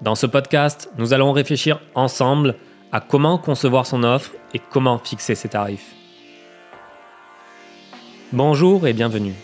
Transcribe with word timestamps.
Dans 0.00 0.16
ce 0.16 0.26
podcast, 0.26 0.90
nous 0.98 1.12
allons 1.12 1.30
réfléchir 1.30 1.80
ensemble 1.94 2.56
à 2.90 3.00
comment 3.00 3.38
concevoir 3.38 3.86
son 3.86 4.02
offre 4.02 4.32
et 4.52 4.58
comment 4.58 4.98
fixer 4.98 5.36
ses 5.36 5.48
tarifs. 5.48 5.94
Bonjour 8.32 8.88
et 8.88 8.92
bienvenue. 8.92 9.34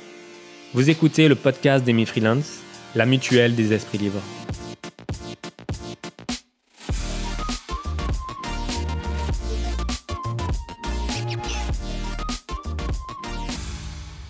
Vous 0.74 0.90
écoutez 0.90 1.28
le 1.28 1.36
podcast 1.36 1.84
d'Emi 1.84 2.04
Freelance, 2.04 2.62
la 2.96 3.06
mutuelle 3.06 3.54
des 3.54 3.72
esprits 3.72 3.98
libres. 3.98 4.20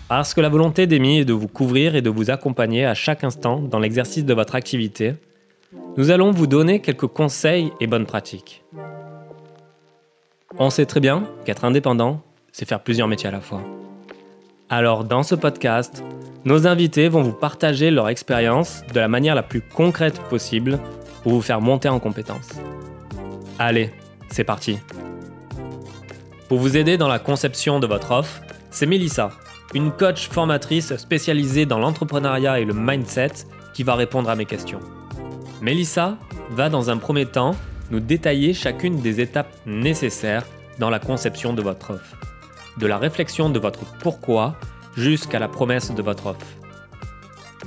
Parce 0.07 0.34
que 0.34 0.41
la 0.43 0.50
volonté 0.50 0.87
d'Emi 0.87 1.21
est 1.21 1.25
de 1.25 1.32
vous 1.32 1.48
couvrir 1.48 1.96
et 1.96 2.02
de 2.02 2.11
vous 2.11 2.30
accompagner 2.30 2.84
à 2.84 2.95
chaque 2.95 3.25
instant 3.25 3.59
dans 3.59 3.79
l'exercice 3.79 4.25
de 4.25 4.34
votre 4.34 4.55
activité, 4.55 5.14
nous 5.97 6.10
allons 6.10 6.30
vous 6.30 6.47
donner 6.47 6.80
quelques 6.80 7.06
conseils 7.06 7.73
et 7.80 7.87
bonnes 7.87 8.06
pratiques. 8.06 8.65
On 10.59 10.70
sait 10.70 10.87
très 10.87 11.01
bien 11.01 11.24
qu'être 11.45 11.65
indépendant, 11.65 12.23
c'est 12.52 12.69
faire 12.69 12.83
plusieurs 12.83 13.06
métiers 13.06 13.28
à 13.28 13.33
la 13.33 13.41
fois. 13.41 13.62
Alors 14.69 15.05
dans 15.05 15.23
ce 15.23 15.34
podcast, 15.34 16.02
nos 16.45 16.66
invités 16.66 17.09
vont 17.09 17.23
vous 17.23 17.33
partager 17.33 17.91
leur 17.91 18.09
expérience 18.09 18.83
de 18.92 18.98
la 18.98 19.09
manière 19.09 19.34
la 19.34 19.42
plus 19.42 19.61
concrète 19.61 20.20
possible 20.28 20.78
pour 21.23 21.33
vous 21.33 21.42
faire 21.42 21.61
monter 21.61 21.89
en 21.89 22.00
compétences. 22.00 22.50
Allez, 23.59 23.91
c'est 24.30 24.45
parti. 24.45 24.78
Pour 26.48 26.59
vous 26.59 26.77
aider 26.77 26.97
dans 26.97 27.09
la 27.09 27.19
conception 27.19 27.78
de 27.78 27.87
votre 27.87 28.11
offre, 28.11 28.41
c'est 28.70 28.87
Mélissa, 28.87 29.30
une 29.75 29.92
coach 29.92 30.28
formatrice 30.28 30.97
spécialisée 30.97 31.66
dans 31.66 31.78
l'entrepreneuriat 31.78 32.59
et 32.59 32.64
le 32.64 32.75
mindset 32.75 33.47
qui 33.73 33.84
va 33.84 33.95
répondre 33.95 34.30
à 34.30 34.34
mes 34.34 34.47
questions. 34.47 34.80
Mélissa 35.60 36.16
va 36.50 36.70
dans 36.70 36.88
un 36.88 36.96
premier 36.96 37.27
temps 37.27 37.55
nous 37.91 38.00
détailler 38.00 38.55
chacune 38.55 39.00
des 39.00 39.20
étapes 39.20 39.55
nécessaires 39.67 40.47
dans 40.78 40.89
la 40.89 40.98
conception 40.98 41.52
de 41.52 41.61
votre 41.61 41.91
offre, 41.91 42.17
de 42.78 42.86
la 42.86 42.97
réflexion 42.97 43.50
de 43.50 43.58
votre 43.58 43.84
pourquoi 43.98 44.56
jusqu'à 44.97 45.39
la 45.39 45.48
promesse 45.48 45.92
de 45.92 46.02
votre 46.02 46.27
offre. 46.27 46.47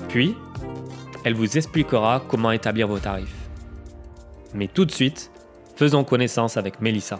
Puis, 0.10 0.36
elle 1.24 1.36
vous 1.36 1.58
expliquera 1.58 2.24
comment 2.28 2.52
établir 2.52 2.88
vos 2.88 3.00
tarifs. 3.00 3.48
Mais 4.56 4.68
tout 4.68 4.86
de 4.86 4.92
suite, 4.92 5.32
faisons 5.76 6.04
connaissance 6.04 6.58
avec 6.58 6.82
Mélissa. 6.82 7.20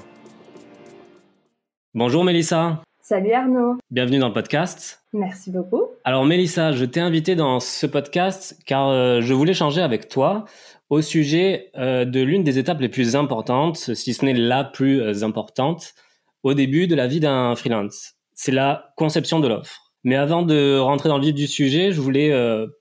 Bonjour 1.94 2.24
Mélissa. 2.24 2.82
Salut 3.00 3.34
Arnaud. 3.34 3.78
Bienvenue 3.92 4.18
dans 4.18 4.30
le 4.30 4.34
podcast. 4.34 5.03
Merci 5.14 5.52
beaucoup. 5.52 5.84
Alors 6.04 6.26
Mélissa, 6.26 6.72
je 6.72 6.86
t'ai 6.86 7.00
invité 7.00 7.36
dans 7.36 7.60
ce 7.60 7.86
podcast 7.86 8.60
car 8.66 8.90
euh, 8.90 9.22
je 9.22 9.34
voulais 9.36 9.54
changer 9.54 9.82
avec 9.82 10.10
toi 10.10 10.46
au 10.90 11.02
sujet 11.02 11.70
euh, 11.78 12.04
de 12.04 12.20
l'une 12.20 12.44
des 12.44 12.58
étapes 12.58 12.82
les 12.82 12.90
plus 12.90 13.16
importantes, 13.16 13.78
si 13.78 14.14
ce 14.14 14.26
n'est 14.26 14.34
la 14.34 14.64
plus 14.64 15.02
euh, 15.02 15.24
importante, 15.24 15.94
au 16.42 16.56
début 16.56 16.88
de 16.88 16.96
la 16.96 17.06
vie 17.06 17.20
d'un 17.20 17.56
freelance. 17.56 18.14
C'est 18.34 18.52
la 18.52 18.92
conception 18.98 19.40
de 19.40 19.48
l'offre. 19.48 19.94
Mais 20.04 20.16
avant 20.16 20.42
de 20.42 20.80
rentrer 20.80 21.10
dans 21.10 21.20
le 21.20 21.26
vif 21.26 21.36
du 21.36 21.48
sujet, 21.48 21.92
je 21.94 22.02
voulais 22.02 22.30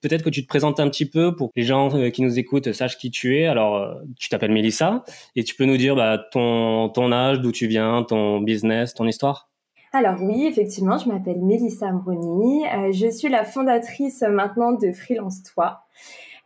peut-être 0.00 0.24
que 0.24 0.30
tu 0.30 0.42
te 0.42 0.48
présentes 0.48 0.80
un 0.80 0.88
petit 0.88 1.08
peu 1.08 1.36
pour 1.36 1.50
que 1.50 1.52
les 1.54 1.62
gens 1.62 2.10
qui 2.10 2.20
nous 2.20 2.36
écoutent 2.36 2.72
sachent 2.72 2.98
qui 2.98 3.12
tu 3.12 3.38
es. 3.38 3.46
Alors, 3.46 3.94
tu 4.18 4.28
t'appelles 4.28 4.50
Mélissa 4.50 5.04
et 5.36 5.44
tu 5.44 5.54
peux 5.54 5.64
nous 5.64 5.76
dire 5.76 5.94
bah, 5.94 6.18
ton, 6.32 6.88
ton 6.88 7.12
âge, 7.12 7.40
d'où 7.40 7.52
tu 7.52 7.68
viens, 7.68 8.02
ton 8.02 8.40
business, 8.40 8.92
ton 8.94 9.06
histoire 9.06 9.51
alors 9.94 10.22
oui, 10.22 10.46
effectivement, 10.46 10.96
je 10.96 11.06
m'appelle 11.06 11.42
Mélissa 11.42 11.86
Ambroni. 11.86 12.64
Euh, 12.66 12.92
je 12.92 13.08
suis 13.08 13.28
la 13.28 13.44
fondatrice 13.44 14.22
maintenant 14.22 14.72
de 14.72 14.90
Freelance 14.90 15.42
Toi. 15.42 15.82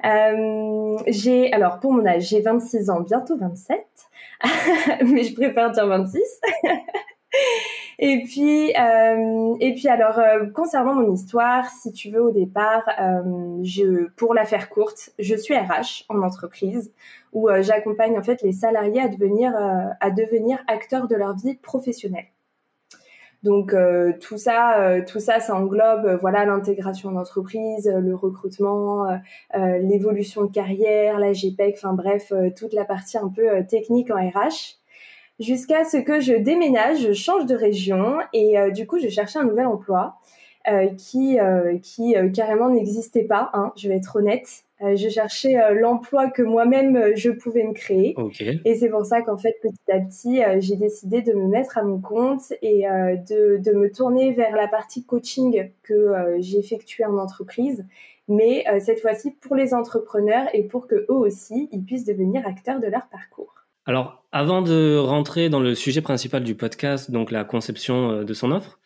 Euh, 0.05 0.98
j'ai, 1.06 1.53
alors 1.53 1.78
pour 1.78 1.92
mon 1.92 2.05
âge, 2.06 2.28
j'ai 2.28 2.41
26 2.41 2.91
ans, 2.91 3.00
bientôt 3.00 3.36
27, 3.36 3.86
mais 5.06 5.22
je 5.22 5.34
préfère 5.34 5.70
dire 5.70 5.86
26. 5.86 6.20
et 8.00 8.25
puis, 8.25 8.75
euh, 8.76 9.54
et 9.60 9.75
puis 9.75 9.88
alors 9.88 10.21
concernant 10.53 10.94
mon 10.94 11.15
histoire, 11.15 11.69
si 11.71 11.92
tu 11.92 12.10
veux 12.10 12.22
au 12.22 12.32
départ, 12.32 12.82
pour 14.16 14.34
la 14.34 14.44
faire 14.44 14.69
courte, 14.69 15.10
je 15.21 15.37
suis 15.37 15.56
RH 15.56 16.04
en 16.09 16.21
entreprise 16.22 16.92
où 17.32 17.48
j'accompagne 17.60 18.19
en 18.19 18.22
fait 18.25 18.42
les 18.42 18.53
salariés 18.53 19.03
à 19.03 19.09
devenir 19.09 19.54
à 20.00 20.10
devenir 20.10 20.59
acteurs 20.66 21.06
de 21.06 21.15
leur 21.15 21.37
vie 21.37 21.54
professionnelle. 21.54 22.26
Donc 23.47 23.75
euh, 23.75 24.12
tout 24.21 24.39
ça, 24.39 24.81
euh, 24.81 25.03
tout 25.07 25.21
ça, 25.21 25.39
ça 25.39 25.55
englobe 25.55 26.05
euh, 26.05 26.17
voilà 26.17 26.45
l'intégration 26.45 27.12
d'entreprise, 27.12 27.89
le 27.89 28.15
recrutement, 28.15 29.07
l'évolution 29.55 30.43
de 30.45 30.51
carrière, 30.51 31.21
la 31.21 31.33
GPEC, 31.33 31.77
enfin 31.77 31.93
bref, 31.93 32.33
toute 32.57 32.73
la 32.73 32.84
partie 32.84 33.19
un 33.19 33.29
peu 33.29 33.65
technique 33.69 34.11
en 34.11 34.17
RH. 34.17 34.79
Jusqu'à 35.39 35.84
ce 35.84 35.99
que 35.99 36.21
je 36.21 36.33
déménage, 36.33 37.07
je 37.07 37.12
change 37.12 37.47
de 37.47 37.55
région 37.55 38.17
et 38.33 38.57
du 38.73 38.87
coup 38.87 38.99
je 38.99 39.09
cherchais 39.09 39.39
un 39.39 39.45
nouvel 39.45 39.67
emploi. 39.67 40.17
Qui, 40.99 41.39
qui 41.81 42.17
carrément 42.34 42.69
n'existait 42.69 43.23
pas. 43.23 43.51
Hein, 43.53 43.73
je 43.77 43.89
vais 43.89 43.99
être 43.99 44.17
honnête. 44.17 44.66
Je 44.81 45.09
cherchais 45.09 45.56
l'emploi 45.75 46.31
que 46.31 46.42
moi-même 46.42 47.16
je 47.16 47.31
pouvais 47.31 47.64
me 47.64 47.72
créer. 47.72 48.14
Et 48.64 48.75
c'est 48.75 48.91
pour 48.91 49.04
ça 49.06 49.22
qu'en 49.22 49.37
fait, 49.37 49.56
petit 49.62 49.91
à 49.91 50.00
petit, 50.00 50.41
j'ai 50.60 50.76
décidé 50.76 51.22
de 51.22 51.32
me 51.32 51.47
mettre 51.48 51.78
à 51.78 51.82
mon 51.82 52.00
compte 52.00 52.53
et 52.62 52.82
de, 52.82 53.59
de, 53.59 53.72
me 53.72 53.91
tourner 53.91 54.32
vers 54.32 54.54
la 54.54 54.69
partie 54.69 55.04
coaching 55.04 55.70
que 55.82 56.12
j'ai 56.41 56.59
effectuée 56.59 57.04
en 57.04 57.16
entreprise. 57.19 57.86
Mais 58.28 58.65
cette 58.81 59.00
fois-ci 59.00 59.32
pour 59.41 59.56
les 59.56 59.72
entrepreneurs 59.72 60.47
et 60.53 60.65
pour 60.65 60.86
que 60.86 61.06
eux 61.09 61.15
aussi, 61.15 61.69
ils 61.72 61.84
puissent 61.84 62.04
devenir 62.04 62.47
acteurs 62.47 62.81
de 62.81 62.86
leur 62.86 63.09
parcours. 63.09 63.54
Alors, 63.86 64.25
avant 64.32 64.62
de 64.62 64.98
rentrer 64.98 65.48
dans 65.48 65.60
le 65.60 65.75
sujet 65.75 66.00
principal 66.00 66.42
du 66.42 66.54
podcast, 66.56 67.10
donc 67.10 67.31
la 67.31 67.44
conception 67.44 68.25
de 68.25 68.34
son 68.34 68.50
offre, 68.50 68.81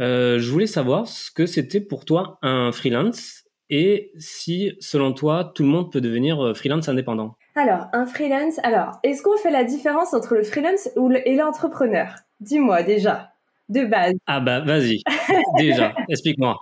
euh, 0.00 0.38
je 0.38 0.50
voulais 0.50 0.66
savoir 0.66 1.06
ce 1.06 1.30
que 1.30 1.46
c'était 1.46 1.80
pour 1.80 2.04
toi 2.04 2.38
un 2.42 2.72
freelance 2.72 3.43
et 3.76 4.12
si, 4.18 4.70
selon 4.78 5.12
toi, 5.12 5.50
tout 5.52 5.64
le 5.64 5.68
monde 5.68 5.90
peut 5.90 6.00
devenir 6.00 6.40
euh, 6.40 6.54
freelance 6.54 6.88
indépendant? 6.88 7.34
Alors, 7.56 7.88
un 7.92 8.06
freelance, 8.06 8.60
alors, 8.62 9.00
est-ce 9.02 9.20
qu'on 9.20 9.36
fait 9.36 9.50
la 9.50 9.64
différence 9.64 10.14
entre 10.14 10.36
le 10.36 10.44
freelance 10.44 10.88
et 11.24 11.34
l'entrepreneur? 11.34 12.14
Dis-moi 12.38 12.84
déjà, 12.84 13.32
de 13.68 13.84
base. 13.84 14.12
Ah 14.28 14.38
bah 14.38 14.60
vas-y, 14.60 15.02
déjà, 15.58 15.92
explique-moi. 16.08 16.56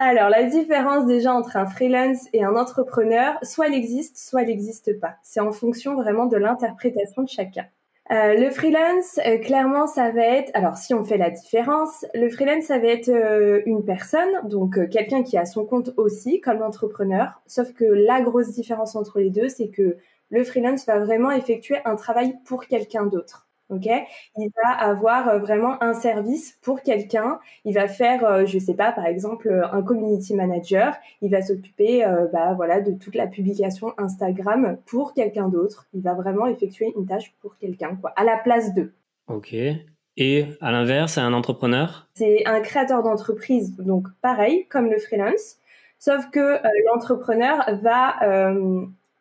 Alors, 0.00 0.28
la 0.28 0.42
différence 0.42 1.06
déjà 1.06 1.32
entre 1.32 1.56
un 1.56 1.66
freelance 1.66 2.26
et 2.32 2.42
un 2.42 2.56
entrepreneur, 2.56 3.34
soit 3.42 3.68
elle 3.68 3.74
existe, 3.74 4.16
soit 4.16 4.42
elle 4.42 4.48
n'existe 4.48 4.98
pas. 4.98 5.14
C'est 5.22 5.38
en 5.38 5.52
fonction 5.52 5.94
vraiment 5.94 6.26
de 6.26 6.36
l'interprétation 6.36 7.22
de 7.22 7.28
chacun. 7.28 7.66
Euh, 8.10 8.34
le 8.34 8.50
freelance, 8.50 9.18
euh, 9.26 9.38
clairement, 9.38 9.86
ça 9.86 10.10
va 10.10 10.22
être, 10.22 10.50
alors 10.52 10.76
si 10.76 10.92
on 10.92 11.04
fait 11.04 11.16
la 11.16 11.30
différence, 11.30 12.04
le 12.12 12.28
freelance, 12.28 12.64
ça 12.64 12.78
va 12.78 12.88
être 12.88 13.08
euh, 13.08 13.62
une 13.64 13.82
personne, 13.82 14.28
donc 14.46 14.74
quelqu'un 14.90 15.22
qui 15.22 15.38
a 15.38 15.46
son 15.46 15.64
compte 15.64 15.90
aussi 15.96 16.40
comme 16.42 16.60
entrepreneur, 16.60 17.40
sauf 17.46 17.72
que 17.72 17.84
la 17.84 18.20
grosse 18.20 18.50
différence 18.50 18.94
entre 18.94 19.20
les 19.20 19.30
deux, 19.30 19.48
c'est 19.48 19.68
que 19.68 19.96
le 20.28 20.44
freelance 20.44 20.84
va 20.84 20.98
vraiment 20.98 21.30
effectuer 21.30 21.78
un 21.86 21.96
travail 21.96 22.36
pour 22.44 22.66
quelqu'un 22.66 23.06
d'autre. 23.06 23.48
Ok, 23.70 23.86
il 23.86 24.50
va 24.62 24.72
avoir 24.72 25.28
euh, 25.28 25.38
vraiment 25.38 25.82
un 25.82 25.94
service 25.94 26.58
pour 26.60 26.82
quelqu'un. 26.82 27.38
Il 27.64 27.74
va 27.74 27.88
faire, 27.88 28.22
euh, 28.24 28.44
je 28.44 28.58
sais 28.58 28.74
pas, 28.74 28.92
par 28.92 29.06
exemple, 29.06 29.48
euh, 29.48 29.66
un 29.72 29.82
community 29.82 30.34
manager. 30.34 30.94
Il 31.22 31.30
va 31.30 31.40
s'occuper, 31.40 32.04
bah 32.32 32.52
voilà, 32.54 32.80
de 32.82 32.92
toute 32.92 33.14
la 33.14 33.26
publication 33.26 33.94
Instagram 33.96 34.76
pour 34.84 35.14
quelqu'un 35.14 35.48
d'autre. 35.48 35.86
Il 35.94 36.02
va 36.02 36.12
vraiment 36.12 36.46
effectuer 36.46 36.92
une 36.94 37.06
tâche 37.06 37.32
pour 37.40 37.56
quelqu'un, 37.56 37.96
quoi, 37.96 38.12
à 38.16 38.24
la 38.24 38.36
place 38.36 38.74
d'eux. 38.74 38.92
Ok. 39.28 39.54
Et 40.16 40.46
à 40.60 40.70
l'inverse, 40.70 41.16
un 41.16 41.32
entrepreneur? 41.32 42.06
C'est 42.14 42.46
un 42.46 42.60
créateur 42.60 43.02
d'entreprise, 43.02 43.76
donc 43.78 44.08
pareil, 44.20 44.66
comme 44.68 44.90
le 44.90 44.98
freelance, 44.98 45.56
sauf 45.98 46.28
que 46.30 46.58
l'entrepreneur 46.92 47.64
va 47.82 48.16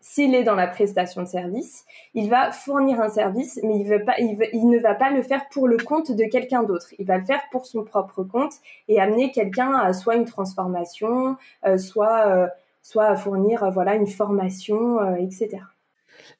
s'il 0.05 0.35
est 0.35 0.43
dans 0.43 0.55
la 0.55 0.67
prestation 0.67 1.23
de 1.23 1.27
service, 1.27 1.85
il 2.13 2.29
va 2.29 2.51
fournir 2.51 2.99
un 2.99 3.07
service, 3.07 3.57
mais 3.63 3.79
il, 3.79 3.87
veut 3.87 4.03
pas, 4.03 4.15
il, 4.19 4.69
ne 4.69 4.77
va 4.79 4.95
pas 4.95 5.09
le 5.11 5.21
faire 5.21 5.47
pour 5.49 5.65
le 5.65 5.77
compte 5.77 6.11
de 6.11 6.25
quelqu'un 6.25 6.63
d'autre. 6.63 6.87
Il 6.99 7.05
va 7.05 7.17
le 7.17 7.23
faire 7.23 7.41
pour 7.53 7.65
son 7.65 7.85
propre 7.85 8.21
compte 8.21 8.51
et 8.89 8.99
amener 8.99 9.31
quelqu'un 9.31 9.73
à 9.73 9.93
soit 9.93 10.17
une 10.17 10.25
transformation, 10.25 11.37
euh, 11.65 11.77
soit, 11.77 12.27
euh, 12.27 12.47
soit 12.81 13.05
à 13.05 13.15
fournir 13.15 13.63
euh, 13.63 13.69
voilà 13.69 13.95
une 13.95 14.05
formation, 14.05 14.99
etc. 15.15 15.59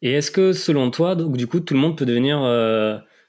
Et 0.02 0.12
est-ce 0.12 0.30
que 0.30 0.52
selon 0.52 0.92
toi, 0.92 1.16
donc, 1.16 1.38
du 1.38 1.48
coup, 1.48 1.62
tout 1.62 1.74
le 1.74 1.80
monde 1.80 1.98
peut 1.98 2.06
devenir 2.06 2.40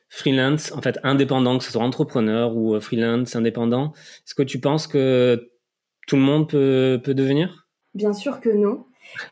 freelance, 0.09 0.73
en 0.73 0.83
fait 0.83 0.99
indépendant, 1.05 1.59
que 1.59 1.65
ce 1.65 1.71
soit 1.71 1.83
entrepreneur 1.83 2.57
ou 2.57 2.81
freelance 2.81 3.37
indépendant? 3.37 3.93
Est-ce 4.27 4.35
que 4.35 4.43
tu 4.43 4.59
penses 4.59 4.89
que 4.89 5.53
tout 6.09 6.17
le 6.17 6.23
monde 6.23 6.51
peut, 6.51 7.01
peut 7.05 7.15
devenir? 7.15 7.69
Bien 7.95 8.13
sûr 8.13 8.41
que 8.41 8.51
non. 8.51 8.85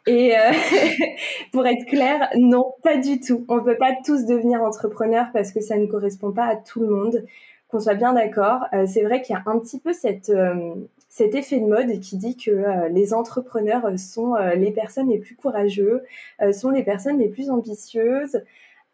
Et 0.07 0.37
euh, 0.37 0.53
pour 1.53 1.67
être 1.67 1.87
clair, 1.87 2.29
non, 2.37 2.75
pas 2.83 2.97
du 2.97 3.21
tout. 3.21 3.45
On 3.49 3.57
ne 3.57 3.61
peut 3.61 3.77
pas 3.77 3.93
tous 4.05 4.27
devenir 4.27 4.63
entrepreneurs 4.63 5.27
parce 5.33 5.53
que 5.53 5.61
ça 5.61 5.77
ne 5.77 5.87
correspond 5.87 6.33
pas 6.33 6.47
à 6.47 6.57
tout 6.57 6.81
le 6.81 6.89
monde. 6.89 7.25
Qu'on 7.73 7.81
soit 7.81 7.95
bien 7.95 8.13
d'accord, 8.13 8.67
euh, 8.75 8.85
c'est 8.87 9.03
vrai 9.03 9.23
qu'il 9.23 9.35
y 9.35 9.39
a 9.39 9.43
un 9.47 9.59
petit 9.59 9.81
peu 9.81 9.93
euh, 9.93 10.75
cet 11.09 11.35
effet 11.35 11.59
de 11.59 11.65
mode 11.65 12.01
qui 12.01 12.19
dit 12.19 12.37
que 12.37 12.87
les 12.91 13.15
entrepreneurs 13.15 13.99
sont 13.99 14.35
les 14.35 14.73
personnes 14.73 15.09
les 15.09 15.19
plus 15.19 15.37
courageuses, 15.37 16.03
euh, 16.43 16.53
sont 16.53 16.69
les 16.69 16.83
personnes 16.83 17.19
les 17.19 17.31
plus 17.31 17.49
ambitieuses, 17.49 18.43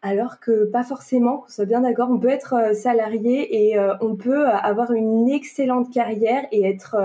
alors 0.01 0.39
que 0.39 0.63
pas 0.63 0.83
forcément, 0.83 1.39
qu'on 1.39 1.49
soit 1.49 1.65
bien 1.65 1.81
d'accord, 1.81 2.09
on 2.09 2.19
peut 2.19 2.29
être 2.29 2.73
salarié 2.73 3.67
et 3.69 3.77
on 3.99 4.15
peut 4.15 4.47
avoir 4.47 4.93
une 4.93 5.27
excellente 5.27 5.91
carrière 5.93 6.45
et 6.53 6.65
être 6.65 6.95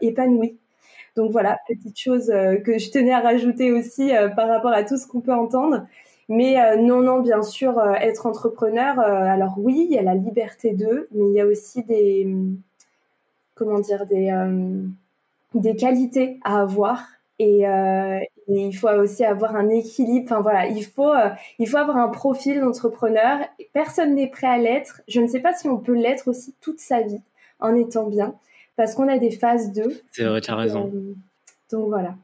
épanoui. 0.00 0.56
Donc 1.16 1.32
voilà, 1.32 1.58
petite 1.68 1.98
chose 1.98 2.26
que 2.26 2.78
je 2.78 2.90
tenais 2.90 3.12
à 3.12 3.20
rajouter 3.20 3.72
aussi 3.72 4.12
par 4.36 4.48
rapport 4.48 4.72
à 4.72 4.84
tout 4.84 4.96
ce 4.96 5.06
qu'on 5.06 5.20
peut 5.20 5.34
entendre. 5.34 5.86
Mais 6.28 6.76
non, 6.76 7.00
non, 7.00 7.20
bien 7.20 7.42
sûr, 7.42 7.80
être 8.00 8.26
entrepreneur, 8.26 9.00
alors 9.00 9.54
oui, 9.58 9.86
il 9.90 9.94
y 9.94 9.98
a 9.98 10.02
la 10.02 10.14
liberté 10.14 10.72
d'eux, 10.72 11.08
mais 11.12 11.28
il 11.28 11.34
y 11.34 11.40
a 11.40 11.46
aussi 11.46 11.82
des, 11.82 12.26
comment 13.60 13.78
dire, 13.78 14.06
des, 14.06 14.30
euh, 14.30 14.82
des 15.54 15.76
qualités 15.76 16.40
à 16.42 16.62
avoir. 16.62 17.06
Euh, 17.40 18.18
et, 18.18 18.28
il 18.48 18.72
faut 18.72 18.88
aussi 18.88 19.24
avoir 19.24 19.54
un 19.54 19.68
équilibre. 19.68 20.24
Enfin 20.24 20.40
voilà, 20.40 20.66
il 20.66 20.84
faut, 20.84 21.12
euh, 21.12 21.28
il 21.58 21.68
faut 21.68 21.76
avoir 21.76 21.98
un 21.98 22.08
profil 22.08 22.60
d'entrepreneur. 22.60 23.38
Personne 23.72 24.14
n'est 24.14 24.28
prêt 24.28 24.46
à 24.46 24.58
l'être. 24.58 25.02
Je 25.08 25.20
ne 25.20 25.26
sais 25.26 25.40
pas 25.40 25.54
si 25.54 25.68
on 25.68 25.78
peut 25.78 25.94
l'être 25.94 26.28
aussi 26.28 26.54
toute 26.60 26.80
sa 26.80 27.02
vie 27.02 27.20
en 27.60 27.74
étant 27.74 28.06
bien, 28.08 28.34
parce 28.80 28.94
qu'on 28.94 29.08
a 29.08 29.18
des 29.18 29.30
phases 29.30 29.74
2. 29.74 29.82
C'est 30.10 30.24
vrai, 30.24 30.40
tu 30.40 30.50
as 30.50 30.56
raison. 30.56 30.90
donc 31.70 31.88
voilà. 31.88 32.14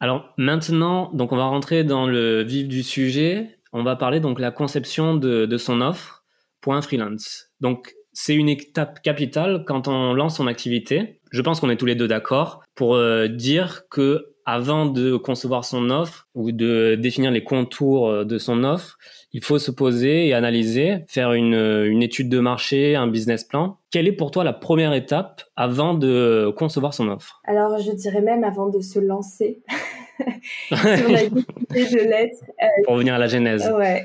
Alors 0.00 0.34
maintenant, 0.36 1.10
donc 1.14 1.32
on 1.32 1.36
va 1.36 1.46
rentrer 1.46 1.82
dans 1.82 2.06
le 2.06 2.42
vif 2.42 2.68
du 2.68 2.82
sujet. 2.82 3.58
On 3.72 3.82
va 3.82 3.96
parler 3.96 4.20
donc 4.20 4.38
la 4.38 4.50
conception 4.50 5.14
de, 5.14 5.46
de 5.46 5.56
son 5.56 5.80
offre 5.80 6.24
pour 6.60 6.74
un 6.74 6.82
freelance. 6.82 7.46
Donc 7.62 7.94
c'est 8.12 8.34
une 8.34 8.50
étape 8.50 9.00
capitale 9.00 9.64
quand 9.66 9.88
on 9.88 10.12
lance 10.12 10.36
son 10.36 10.46
activité. 10.46 11.22
Je 11.30 11.40
pense 11.40 11.58
qu'on 11.58 11.70
est 11.70 11.78
tous 11.78 11.86
les 11.86 11.94
deux 11.94 12.06
d'accord 12.06 12.62
pour 12.74 12.94
euh, 12.94 13.26
dire 13.26 13.88
que 13.88 14.34
avant 14.50 14.86
de 14.86 15.18
concevoir 15.18 15.66
son 15.66 15.90
offre 15.90 16.26
ou 16.34 16.52
de 16.52 16.94
définir 16.94 17.30
les 17.30 17.44
contours 17.44 18.08
euh, 18.08 18.24
de 18.24 18.38
son 18.38 18.64
offre, 18.64 18.96
il 19.34 19.44
faut 19.44 19.58
se 19.58 19.70
poser 19.70 20.26
et 20.26 20.32
analyser, 20.32 21.04
faire 21.06 21.34
une, 21.34 21.52
euh, 21.52 21.90
une 21.90 22.02
étude 22.02 22.30
de 22.30 22.40
marché, 22.40 22.96
un 22.96 23.08
business 23.08 23.44
plan. 23.44 23.76
Quelle 23.90 24.08
est 24.08 24.12
pour 24.12 24.30
toi 24.30 24.44
la 24.44 24.54
première 24.54 24.94
étape 24.94 25.42
avant 25.54 25.92
de 25.92 26.50
concevoir 26.56 26.94
son 26.94 27.08
offre? 27.08 27.42
Alors, 27.44 27.76
je 27.76 27.92
dirais 27.92 28.22
même 28.22 28.42
avant 28.42 28.70
de 28.70 28.80
se 28.80 28.98
lancer. 28.98 29.60
si 30.18 30.72
on 30.72 30.76
a 30.76 31.28
de 31.28 32.08
l'être. 32.08 32.42
pour 32.84 32.94
revenir 32.94 33.14
à 33.14 33.18
la 33.18 33.26
genèse. 33.26 33.70
Ouais. 33.76 34.02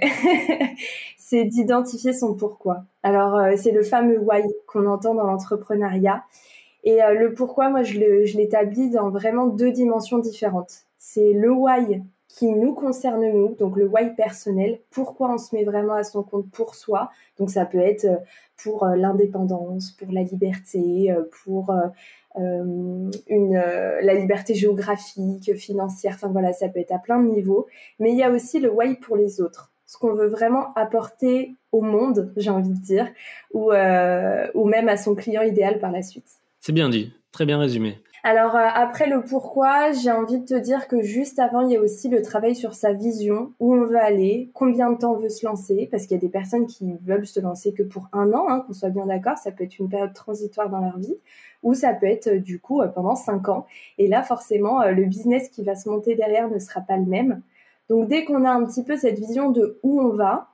c'est 1.17 1.45
d'identifier 1.45 2.11
son 2.11 2.35
pourquoi. 2.35 2.83
Alors, 3.01 3.35
euh, 3.35 3.53
c'est 3.55 3.71
le 3.71 3.81
fameux 3.81 4.19
why 4.19 4.41
qu'on 4.67 4.87
entend 4.87 5.15
dans 5.15 5.25
l'entrepreneuriat. 5.25 6.21
Et 6.83 7.03
euh, 7.03 7.13
le 7.13 7.33
pourquoi, 7.33 7.69
moi, 7.69 7.83
je 7.83 7.97
l'établis 8.37 8.89
dans 8.89 9.09
vraiment 9.09 9.47
deux 9.47 9.71
dimensions 9.71 10.19
différentes. 10.19 10.85
C'est 10.97 11.33
le 11.33 11.51
why 11.51 12.03
qui 12.27 12.49
nous 12.49 12.73
concerne 12.73 13.23
nous, 13.31 13.55
donc 13.55 13.77
le 13.77 13.87
why 13.87 14.15
personnel, 14.15 14.79
pourquoi 14.89 15.33
on 15.33 15.37
se 15.37 15.55
met 15.55 15.63
vraiment 15.63 15.93
à 15.93 16.03
son 16.03 16.23
compte 16.23 16.49
pour 16.49 16.73
soi. 16.73 17.11
Donc 17.37 17.51
ça 17.51 17.65
peut 17.65 17.79
être 17.79 18.05
euh, 18.05 18.17
pour 18.63 18.85
l'indépendance, 18.85 19.91
pour 19.91 20.11
la 20.11 20.23
liberté, 20.23 21.13
pour 21.43 21.73
une, 22.35 23.53
la 23.53 24.13
liberté 24.13 24.53
géographique, 24.53 25.53
financière, 25.55 26.13
enfin 26.15 26.29
voilà, 26.29 26.53
ça 26.53 26.69
peut 26.69 26.79
être 26.79 26.93
à 26.93 26.99
plein 26.99 27.19
de 27.19 27.27
niveaux. 27.27 27.67
Mais 27.99 28.11
il 28.11 28.17
y 28.17 28.23
a 28.23 28.31
aussi 28.31 28.59
le 28.59 28.71
why 28.71 28.95
pour 28.95 29.17
les 29.17 29.41
autres 29.41 29.73
ce 29.93 29.99
qu'on 29.99 30.15
veut 30.15 30.27
vraiment 30.27 30.73
apporter 30.73 31.55
au 31.71 31.81
monde, 31.81 32.33
j'ai 32.35 32.49
envie 32.49 32.69
de 32.69 32.79
dire, 32.79 33.07
ou, 33.53 33.71
euh, 33.71 34.47
ou 34.55 34.65
même 34.65 34.89
à 34.89 34.97
son 34.97 35.13
client 35.13 35.43
idéal 35.43 35.79
par 35.79 35.91
la 35.91 36.01
suite. 36.01 36.39
C'est 36.65 36.71
bien 36.71 36.87
dit, 36.87 37.11
très 37.33 37.45
bien 37.45 37.59
résumé. 37.59 37.97
Alors 38.23 38.55
euh, 38.55 38.65
après 38.73 39.09
le 39.09 39.21
pourquoi, 39.21 39.91
j'ai 39.91 40.11
envie 40.11 40.39
de 40.39 40.45
te 40.45 40.53
dire 40.53 40.87
que 40.87 41.01
juste 41.01 41.37
avant, 41.37 41.59
il 41.59 41.73
y 41.73 41.75
a 41.75 41.81
aussi 41.81 42.07
le 42.07 42.21
travail 42.21 42.55
sur 42.55 42.73
sa 42.73 42.93
vision, 42.93 43.51
où 43.59 43.75
on 43.75 43.83
veut 43.83 43.99
aller, 43.99 44.49
combien 44.53 44.89
de 44.89 44.97
temps 44.97 45.11
on 45.11 45.17
veut 45.17 45.27
se 45.27 45.45
lancer, 45.45 45.89
parce 45.91 46.03
qu'il 46.03 46.15
y 46.15 46.19
a 46.19 46.21
des 46.21 46.29
personnes 46.29 46.65
qui 46.65 46.85
veulent 47.03 47.27
se 47.27 47.41
lancer 47.41 47.73
que 47.73 47.83
pour 47.83 48.07
un 48.13 48.31
an, 48.31 48.45
hein, 48.47 48.63
qu'on 48.65 48.71
soit 48.71 48.91
bien 48.91 49.07
d'accord, 49.07 49.37
ça 49.37 49.51
peut 49.51 49.65
être 49.65 49.77
une 49.77 49.89
période 49.89 50.13
transitoire 50.13 50.69
dans 50.69 50.79
leur 50.79 50.97
vie, 50.99 51.17
ou 51.63 51.73
ça 51.73 51.93
peut 51.93 52.05
être 52.05 52.29
du 52.29 52.61
coup 52.61 52.81
pendant 52.95 53.15
cinq 53.15 53.49
ans. 53.49 53.65
Et 53.97 54.07
là, 54.07 54.23
forcément, 54.23 54.81
euh, 54.83 54.91
le 54.91 55.03
business 55.03 55.49
qui 55.49 55.65
va 55.65 55.75
se 55.75 55.89
monter 55.89 56.15
derrière 56.15 56.49
ne 56.49 56.59
sera 56.59 56.79
pas 56.79 56.95
le 56.95 57.05
même. 57.05 57.41
Donc 57.89 58.07
dès 58.07 58.23
qu'on 58.23 58.45
a 58.45 58.51
un 58.51 58.63
petit 58.63 58.85
peu 58.85 58.95
cette 58.95 59.19
vision 59.19 59.51
de 59.51 59.81
où 59.83 59.99
on 59.99 60.15
va, 60.15 60.52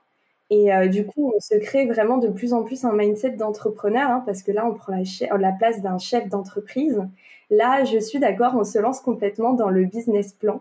et 0.50 0.74
euh, 0.74 0.88
du 0.88 1.06
coup, 1.06 1.32
on 1.34 1.40
se 1.40 1.54
crée 1.54 1.86
vraiment 1.86 2.18
de 2.18 2.28
plus 2.28 2.52
en 2.52 2.64
plus 2.64 2.84
un 2.84 2.92
mindset 2.92 3.30
d'entrepreneur, 3.30 4.10
hein, 4.10 4.22
parce 4.26 4.42
que 4.42 4.50
là, 4.50 4.66
on 4.66 4.74
prend 4.74 4.92
la, 4.92 5.38
la 5.38 5.52
place 5.52 5.80
d'un 5.80 5.98
chef 5.98 6.28
d'entreprise. 6.28 7.00
Là, 7.50 7.84
je 7.84 7.98
suis 7.98 8.18
d'accord, 8.18 8.54
on 8.56 8.64
se 8.64 8.78
lance 8.78 9.00
complètement 9.00 9.52
dans 9.52 9.70
le 9.70 9.84
business 9.84 10.32
plan. 10.32 10.60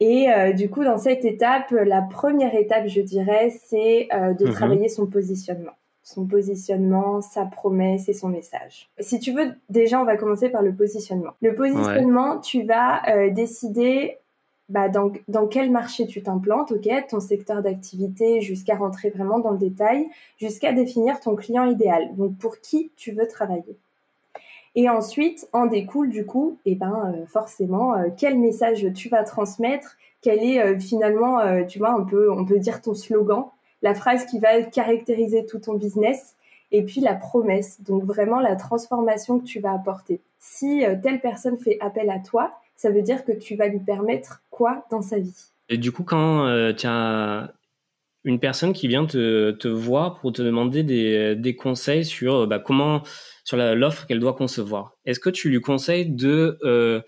Et 0.00 0.32
euh, 0.32 0.52
du 0.54 0.70
coup, 0.70 0.84
dans 0.84 0.96
cette 0.96 1.26
étape, 1.26 1.70
la 1.70 2.00
première 2.00 2.54
étape, 2.54 2.86
je 2.86 3.02
dirais, 3.02 3.50
c'est 3.50 4.08
euh, 4.14 4.32
de 4.32 4.46
mhm. 4.46 4.52
travailler 4.52 4.88
son 4.88 5.06
positionnement. 5.06 5.72
Son 6.02 6.24
positionnement, 6.24 7.20
sa 7.20 7.44
promesse 7.44 8.08
et 8.08 8.14
son 8.14 8.28
message. 8.28 8.88
Si 9.00 9.20
tu 9.20 9.32
veux, 9.32 9.52
déjà, 9.68 10.00
on 10.00 10.04
va 10.04 10.16
commencer 10.16 10.48
par 10.48 10.62
le 10.62 10.74
positionnement. 10.74 11.32
Le 11.42 11.54
positionnement, 11.54 12.38
tu 12.38 12.62
vas 12.62 13.02
décider 13.28 14.16
bah, 14.70 14.88
dans, 14.88 15.12
dans, 15.28 15.46
quel 15.46 15.70
marché 15.70 16.06
tu 16.06 16.22
t'implantes, 16.22 16.72
ok, 16.72 16.88
ton 17.08 17.20
secteur 17.20 17.62
d'activité, 17.62 18.40
jusqu'à 18.40 18.76
rentrer 18.76 19.10
vraiment 19.10 19.38
dans 19.38 19.50
le 19.50 19.58
détail, 19.58 20.06
jusqu'à 20.38 20.72
définir 20.72 21.20
ton 21.20 21.36
client 21.36 21.64
idéal. 21.64 22.14
Donc 22.16 22.38
pour 22.38 22.60
qui 22.60 22.90
tu 22.96 23.12
veux 23.12 23.26
travailler. 23.26 23.76
Et 24.76 24.88
ensuite, 24.88 25.48
en 25.52 25.66
découle 25.66 26.10
du 26.10 26.24
coup, 26.24 26.58
et 26.64 26.72
eh 26.72 26.74
ben 26.76 27.12
euh, 27.14 27.26
forcément, 27.26 27.94
euh, 27.94 28.08
quel 28.16 28.38
message 28.38 28.86
tu 28.94 29.08
vas 29.08 29.24
transmettre, 29.24 29.96
quel 30.22 30.42
est 30.44 30.62
euh, 30.62 30.78
finalement, 30.78 31.40
tu 31.66 31.78
vois, 31.78 31.98
on 31.98 32.04
peut, 32.04 32.30
on 32.30 32.44
peut 32.44 32.58
dire 32.58 32.80
ton 32.80 32.94
slogan, 32.94 33.46
la 33.82 33.94
phrase 33.94 34.26
qui 34.26 34.38
va 34.38 34.62
caractériser 34.62 35.46
tout 35.46 35.58
ton 35.58 35.74
business, 35.74 36.36
et 36.70 36.84
puis 36.84 37.00
la 37.00 37.14
promesse, 37.14 37.80
donc 37.80 38.04
vraiment 38.04 38.38
la 38.38 38.54
transformation 38.54 39.40
que 39.40 39.44
tu 39.44 39.58
vas 39.58 39.72
apporter. 39.72 40.20
Si 40.38 40.84
telle 41.02 41.20
personne 41.20 41.58
fait 41.58 41.78
appel 41.80 42.08
à 42.10 42.20
toi, 42.20 42.52
ça 42.80 42.90
veut 42.90 43.02
dire 43.02 43.26
que 43.26 43.32
tu 43.32 43.56
vas 43.56 43.68
lui 43.68 43.78
permettre 43.78 44.42
quoi 44.48 44.86
dans 44.90 45.02
sa 45.02 45.18
vie? 45.18 45.36
Du 45.70 45.92
coup, 45.92 46.02
quand 46.02 46.46
euh, 46.46 46.72
tu 46.72 46.86
as 46.86 47.52
une 48.24 48.40
personne 48.40 48.72
qui 48.72 48.88
vient 48.88 49.04
te, 49.04 49.50
te 49.50 49.68
voir 49.68 50.18
pour 50.18 50.32
te 50.32 50.40
demander 50.40 50.82
des, 50.82 51.36
des 51.36 51.54
conseils 51.54 52.06
sur 52.06 52.46
bah, 52.46 52.58
comment 52.58 53.02
sur 53.44 53.58
l'offre 53.58 54.06
qu'elle 54.06 54.18
doit 54.18 54.32
concevoir, 54.32 54.96
est-ce 55.04 55.20
que 55.20 55.28
tu 55.28 55.50
lui 55.50 55.60
conseilles 55.60 56.08
de 56.08 56.58
euh, 56.62 57.02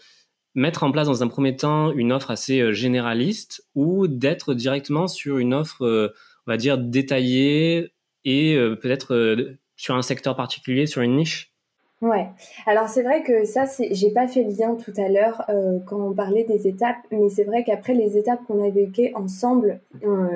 mettre 0.54 0.82
en 0.82 0.92
place 0.92 1.06
dans 1.06 1.22
un 1.22 1.28
premier 1.28 1.56
temps 1.56 1.90
une 1.92 2.12
offre 2.12 2.30
assez 2.30 2.60
euh, 2.60 2.72
généraliste 2.72 3.66
ou 3.74 4.08
d'être 4.08 4.52
directement 4.52 5.08
sur 5.08 5.38
une 5.38 5.54
offre, 5.54 6.12
on 6.46 6.50
va 6.50 6.58
dire, 6.58 6.76
détaillée 6.76 7.94
et 8.24 8.56
peut-être 8.80 9.56
sur 9.76 9.96
un 9.96 10.02
secteur 10.02 10.36
particulier, 10.36 10.86
sur 10.86 11.00
une 11.00 11.16
niche? 11.16 11.51
Ouais. 12.02 12.28
Alors 12.66 12.88
c'est 12.88 13.04
vrai 13.04 13.22
que 13.22 13.44
ça, 13.44 13.64
j'ai 13.78 14.10
pas 14.10 14.26
fait 14.26 14.42
le 14.42 14.50
lien 14.50 14.74
tout 14.74 14.92
à 14.96 15.08
l'heure 15.08 15.44
euh, 15.48 15.78
quand 15.86 16.00
on 16.00 16.12
parlait 16.12 16.42
des 16.42 16.66
étapes, 16.66 16.96
mais 17.12 17.28
c'est 17.28 17.44
vrai 17.44 17.62
qu'après 17.62 17.94
les 17.94 18.18
étapes 18.18 18.40
qu'on 18.44 18.60
a 18.60 18.66
évoquées 18.66 19.12
ensemble, 19.14 19.78
on, 20.02 20.28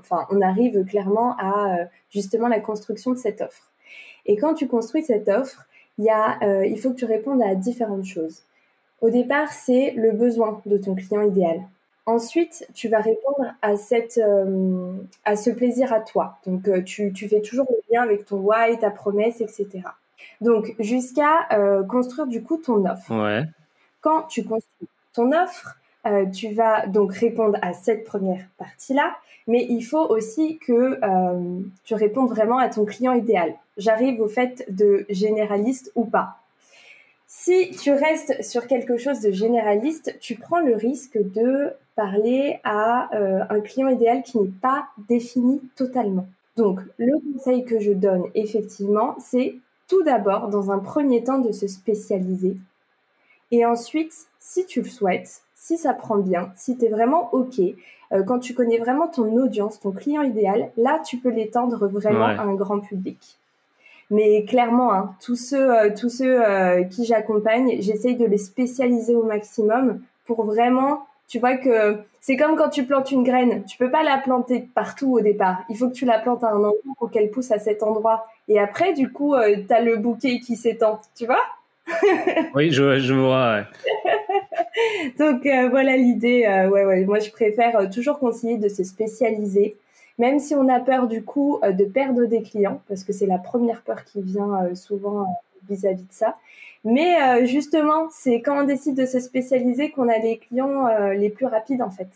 enfin, 0.00 0.26
on 0.30 0.40
arrive 0.42 0.84
clairement 0.86 1.36
à 1.38 1.82
euh, 1.82 1.84
justement 2.10 2.48
la 2.48 2.58
construction 2.58 3.12
de 3.12 3.16
cette 3.16 3.40
offre. 3.40 3.70
Et 4.26 4.36
quand 4.36 4.54
tu 4.54 4.66
construis 4.66 5.04
cette 5.04 5.28
offre, 5.28 5.68
il 5.98 6.04
y 6.04 6.10
a, 6.10 6.36
euh, 6.42 6.66
il 6.66 6.80
faut 6.80 6.90
que 6.90 6.96
tu 6.96 7.04
répondes 7.04 7.42
à 7.42 7.54
différentes 7.54 8.04
choses. 8.04 8.42
Au 9.00 9.10
départ, 9.10 9.52
c'est 9.52 9.92
le 9.92 10.10
besoin 10.10 10.60
de 10.66 10.78
ton 10.78 10.96
client 10.96 11.22
idéal. 11.22 11.60
Ensuite, 12.06 12.66
tu 12.74 12.88
vas 12.88 13.00
répondre 13.00 13.54
à, 13.62 13.76
cette, 13.76 14.20
à 15.24 15.36
ce 15.36 15.50
plaisir 15.50 15.92
à 15.92 16.00
toi. 16.00 16.38
Donc, 16.46 16.68
tu, 16.84 17.12
tu 17.12 17.28
fais 17.28 17.40
toujours 17.42 17.66
le 17.70 17.94
lien 17.94 18.02
avec 18.02 18.24
ton 18.24 18.38
why, 18.38 18.76
ta 18.78 18.90
promesse, 18.90 19.40
etc. 19.40 19.82
Donc, 20.40 20.74
jusqu'à 20.78 21.48
euh, 21.52 21.82
construire 21.82 22.26
du 22.26 22.42
coup 22.42 22.58
ton 22.58 22.84
offre. 22.86 23.10
Ouais. 23.10 23.44
Quand 24.00 24.22
tu 24.22 24.44
construis 24.44 24.88
ton 25.12 25.32
offre, 25.32 25.76
euh, 26.06 26.26
tu 26.26 26.52
vas 26.54 26.86
donc 26.86 27.12
répondre 27.12 27.58
à 27.60 27.72
cette 27.72 28.04
première 28.04 28.46
partie-là, 28.56 29.16
mais 29.48 29.66
il 29.68 29.82
faut 29.82 30.06
aussi 30.06 30.58
que 30.58 30.98
euh, 31.02 31.60
tu 31.84 31.94
répondes 31.94 32.28
vraiment 32.28 32.58
à 32.58 32.68
ton 32.68 32.84
client 32.84 33.12
idéal. 33.12 33.54
J'arrive 33.76 34.20
au 34.20 34.28
fait 34.28 34.64
de 34.68 35.06
généraliste 35.08 35.90
ou 35.96 36.04
pas. 36.04 36.36
Si 37.26 37.70
tu 37.72 37.92
restes 37.92 38.42
sur 38.42 38.66
quelque 38.66 38.96
chose 38.96 39.20
de 39.20 39.32
généraliste, 39.32 40.16
tu 40.20 40.36
prends 40.36 40.60
le 40.60 40.74
risque 40.74 41.18
de 41.18 41.72
parler 41.94 42.58
à 42.64 43.10
un 43.50 43.60
client 43.60 43.88
idéal 43.88 44.22
qui 44.22 44.38
n'est 44.38 44.48
pas 44.48 44.86
défini 45.08 45.60
totalement. 45.76 46.26
Donc, 46.56 46.80
le 46.96 47.18
conseil 47.34 47.64
que 47.64 47.80
je 47.80 47.92
donne 47.92 48.24
effectivement, 48.34 49.14
c'est 49.20 49.56
tout 49.88 50.02
d'abord, 50.02 50.48
dans 50.48 50.70
un 50.70 50.78
premier 50.78 51.24
temps, 51.24 51.38
de 51.38 51.52
se 51.52 51.66
spécialiser. 51.66 52.56
Et 53.50 53.64
ensuite, 53.64 54.12
si 54.38 54.66
tu 54.66 54.82
le 54.82 54.88
souhaites, 54.88 55.42
si 55.54 55.78
ça 55.78 55.94
prend 55.94 56.18
bien, 56.18 56.52
si 56.54 56.76
tu 56.76 56.84
es 56.84 56.88
vraiment 56.88 57.32
OK, 57.34 57.60
euh, 58.12 58.22
quand 58.22 58.38
tu 58.38 58.54
connais 58.54 58.78
vraiment 58.78 59.08
ton 59.08 59.30
audience, 59.36 59.80
ton 59.80 59.92
client 59.92 60.22
idéal, 60.22 60.70
là, 60.76 61.00
tu 61.04 61.18
peux 61.18 61.30
l'étendre 61.30 61.88
vraiment 61.88 62.26
à 62.26 62.42
un 62.42 62.54
grand 62.54 62.80
public. 62.80 63.38
Mais 64.10 64.44
clairement, 64.44 64.92
hein, 64.92 65.14
tous 65.22 65.36
ceux, 65.36 65.76
euh, 65.76 65.90
tous 65.94 66.08
ceux 66.08 66.42
euh, 66.42 66.84
qui 66.84 67.04
j'accompagne, 67.04 67.80
j'essaye 67.80 68.16
de 68.16 68.24
les 68.24 68.38
spécialiser 68.38 69.14
au 69.14 69.24
maximum 69.24 70.00
pour 70.24 70.44
vraiment, 70.44 71.06
tu 71.26 71.38
vois 71.38 71.56
que 71.56 71.98
c'est 72.20 72.36
comme 72.36 72.56
quand 72.56 72.70
tu 72.70 72.84
plantes 72.84 73.10
une 73.10 73.22
graine, 73.22 73.64
tu 73.64 73.76
peux 73.76 73.90
pas 73.90 74.02
la 74.02 74.16
planter 74.16 74.68
partout 74.74 75.12
au 75.12 75.20
départ. 75.20 75.58
Il 75.68 75.76
faut 75.76 75.88
que 75.88 75.94
tu 75.94 76.06
la 76.06 76.18
plantes 76.18 76.42
à 76.42 76.50
un 76.50 76.56
endroit 76.56 76.94
pour 76.98 77.10
qu'elle 77.10 77.30
pousse 77.30 77.50
à 77.50 77.58
cet 77.58 77.82
endroit. 77.82 78.26
Et 78.48 78.58
après, 78.58 78.92
du 78.94 79.12
coup, 79.12 79.34
euh, 79.34 79.56
tu 79.66 79.72
as 79.72 79.80
le 79.80 79.96
bouquet 79.96 80.40
qui 80.40 80.56
s'étend, 80.56 81.00
tu 81.16 81.26
vois? 81.26 81.42
Oui, 82.54 82.70
je, 82.70 82.98
je 82.98 83.14
vois. 83.14 83.64
Donc 85.18 85.42
voilà 85.42 85.96
l'idée. 85.96 86.46
ouais, 86.70 86.84
ouais. 86.84 87.04
Moi, 87.04 87.18
je 87.18 87.30
préfère 87.30 87.88
toujours 87.90 88.18
conseiller 88.18 88.58
de 88.58 88.68
se 88.68 88.84
spécialiser 88.84 89.76
même 90.18 90.40
si 90.40 90.54
on 90.54 90.68
a 90.68 90.80
peur 90.80 91.06
du 91.06 91.22
coup 91.24 91.58
euh, 91.62 91.72
de 91.72 91.84
perdre 91.84 92.26
des 92.26 92.42
clients, 92.42 92.82
parce 92.88 93.04
que 93.04 93.12
c'est 93.12 93.26
la 93.26 93.38
première 93.38 93.82
peur 93.82 94.04
qui 94.04 94.20
vient 94.20 94.64
euh, 94.64 94.74
souvent 94.74 95.22
euh, 95.22 95.24
vis-à-vis 95.68 96.02
de 96.02 96.12
ça. 96.12 96.36
Mais 96.84 97.44
justement, 97.46 98.08
c'est 98.10 98.40
quand 98.40 98.62
on 98.62 98.64
décide 98.64 98.96
de 98.96 99.04
se 99.04 99.18
spécialiser 99.18 99.90
qu'on 99.90 100.08
a 100.08 100.16
les 100.18 100.38
clients 100.38 100.86
les 101.10 101.28
plus 101.28 101.44
rapides 101.44 101.82
en 101.82 101.90
fait. 101.90 102.08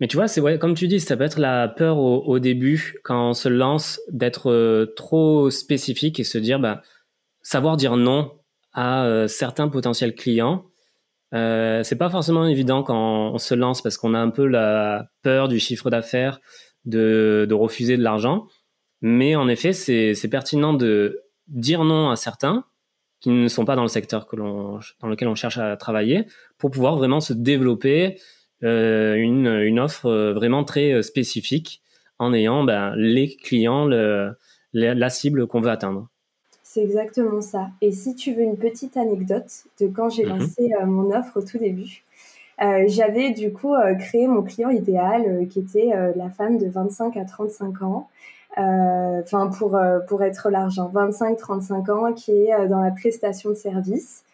Mais 0.00 0.08
tu 0.08 0.16
vois, 0.16 0.28
c'est 0.28 0.40
comme 0.58 0.74
tu 0.74 0.88
dis, 0.88 0.98
ça 0.98 1.16
peut 1.16 1.24
être 1.24 1.38
la 1.38 1.68
peur 1.68 1.98
au, 1.98 2.38
début 2.38 2.96
quand 3.04 3.30
on 3.30 3.34
se 3.34 3.48
lance 3.48 4.00
d'être 4.10 4.86
trop 4.96 5.50
spécifique 5.50 6.18
et 6.18 6.24
se 6.24 6.38
dire, 6.38 6.58
bah, 6.58 6.82
savoir 7.42 7.76
dire 7.76 7.96
non 7.96 8.32
à 8.72 9.26
certains 9.28 9.68
potentiels 9.68 10.14
clients. 10.14 10.64
Euh, 11.32 11.82
c'est 11.84 11.96
pas 11.96 12.10
forcément 12.10 12.46
évident 12.46 12.82
quand 12.82 13.32
on 13.32 13.38
se 13.38 13.54
lance 13.54 13.82
parce 13.82 13.96
qu'on 13.96 14.14
a 14.14 14.18
un 14.18 14.30
peu 14.30 14.46
la 14.46 15.06
peur 15.22 15.48
du 15.48 15.60
chiffre 15.60 15.90
d'affaires, 15.90 16.40
de, 16.84 17.48
refuser 17.52 17.96
de 17.96 18.02
l'argent. 18.02 18.46
Mais 19.00 19.36
en 19.36 19.48
effet, 19.48 19.72
c'est 19.72 20.28
pertinent 20.30 20.74
de 20.74 21.20
dire 21.48 21.84
non 21.84 22.10
à 22.10 22.16
certains 22.16 22.64
qui 23.20 23.30
ne 23.30 23.48
sont 23.48 23.64
pas 23.64 23.76
dans 23.76 23.82
le 23.82 23.88
secteur 23.88 24.26
que 24.26 24.36
dans 24.36 24.80
lequel 25.02 25.28
on 25.28 25.34
cherche 25.34 25.58
à 25.58 25.76
travailler 25.76 26.24
pour 26.58 26.70
pouvoir 26.70 26.96
vraiment 26.96 27.20
se 27.20 27.34
développer 27.34 28.16
euh, 28.16 28.18
une, 28.62 29.46
une, 29.46 29.80
offre 29.80 30.06
euh, 30.06 30.32
vraiment 30.32 30.64
très 30.64 30.92
euh, 30.92 31.02
spécifique 31.02 31.82
en 32.18 32.34
ayant 32.34 32.64
ben, 32.64 32.94
les 32.96 33.36
clients, 33.36 33.86
le, 33.86 34.32
la 34.72 35.10
cible 35.10 35.46
qu'on 35.46 35.60
veut 35.60 35.70
atteindre. 35.70 36.08
C'est 36.62 36.82
exactement 36.82 37.40
ça. 37.40 37.70
Et 37.80 37.90
si 37.90 38.14
tu 38.14 38.34
veux 38.34 38.42
une 38.42 38.58
petite 38.58 38.96
anecdote 38.96 39.50
de 39.80 39.88
quand 39.88 40.10
j'ai 40.10 40.24
mhm. 40.24 40.38
lancé 40.38 40.70
mon 40.86 41.10
offre 41.10 41.38
au 41.38 41.42
tout 41.42 41.58
début, 41.58 42.04
euh, 42.62 42.84
j'avais 42.88 43.30
du 43.30 43.52
coup 43.52 43.74
euh, 43.74 43.94
créé 43.94 44.26
mon 44.26 44.42
client 44.42 44.68
idéal 44.68 45.24
euh, 45.26 45.46
qui 45.46 45.60
était 45.60 45.92
la 46.14 46.28
femme 46.28 46.58
de 46.58 46.68
25 46.68 47.16
à 47.16 47.24
35 47.24 47.82
ans. 47.82 48.08
Enfin, 48.56 49.46
pour, 49.46 49.80
pour 50.08 50.22
être 50.22 50.50
l'argent, 50.50 50.90
25-35 50.92 51.90
ans, 51.90 52.12
qui 52.12 52.32
est 52.32 52.68
dans 52.68 52.80
la 52.80 52.90
prestation 52.90 53.50
de 53.50 53.54
service. 53.54 54.24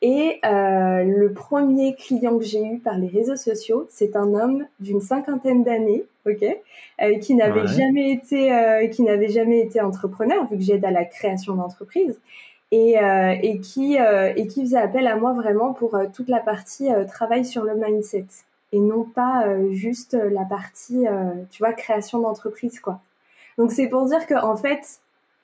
Et 0.00 0.38
le 0.42 1.28
premier 1.32 1.94
client 1.96 2.38
que 2.38 2.44
j'ai 2.44 2.62
eu 2.62 2.78
par 2.78 2.96
les 2.96 3.08
réseaux 3.08 3.36
sociaux, 3.36 3.86
c'est 3.90 4.14
un 4.14 4.32
homme 4.32 4.64
d'une 4.78 5.00
cinquantaine 5.00 5.64
d'années, 5.64 6.04
ok, 6.24 6.46
qui 7.20 7.34
n'avait 7.34 7.66
jamais 7.66 8.12
été, 8.12 8.88
qui 8.92 9.02
n'avait 9.02 9.28
jamais 9.28 9.60
été 9.60 9.80
entrepreneur, 9.80 10.48
vu 10.48 10.56
que 10.56 10.62
j'aide 10.62 10.84
à 10.84 10.92
la 10.92 11.04
création 11.04 11.54
d'entreprise 11.54 12.16
et, 12.70 12.98
euh, 12.98 13.34
et, 13.42 13.60
qui, 13.60 13.98
euh, 13.98 14.32
et 14.36 14.46
qui 14.46 14.62
faisait 14.62 14.78
appel 14.78 15.06
à 15.06 15.16
moi 15.16 15.32
vraiment 15.32 15.72
pour 15.72 15.94
euh, 15.94 16.06
toute 16.12 16.28
la 16.28 16.40
partie 16.40 16.88
travail 17.08 17.44
sur 17.44 17.64
le 17.64 17.74
mindset 17.74 18.26
et 18.72 18.80
non 18.80 19.04
pas 19.04 19.46
juste 19.70 20.12
la 20.12 20.44
partie, 20.44 21.06
tu 21.50 21.62
vois, 21.62 21.72
création 21.72 22.20
d'entreprise, 22.20 22.80
quoi. 22.80 23.00
Donc 23.56 23.72
c'est 23.72 23.88
pour 23.88 24.04
dire 24.04 24.26
qu'en 24.26 24.56
fait, 24.56 25.00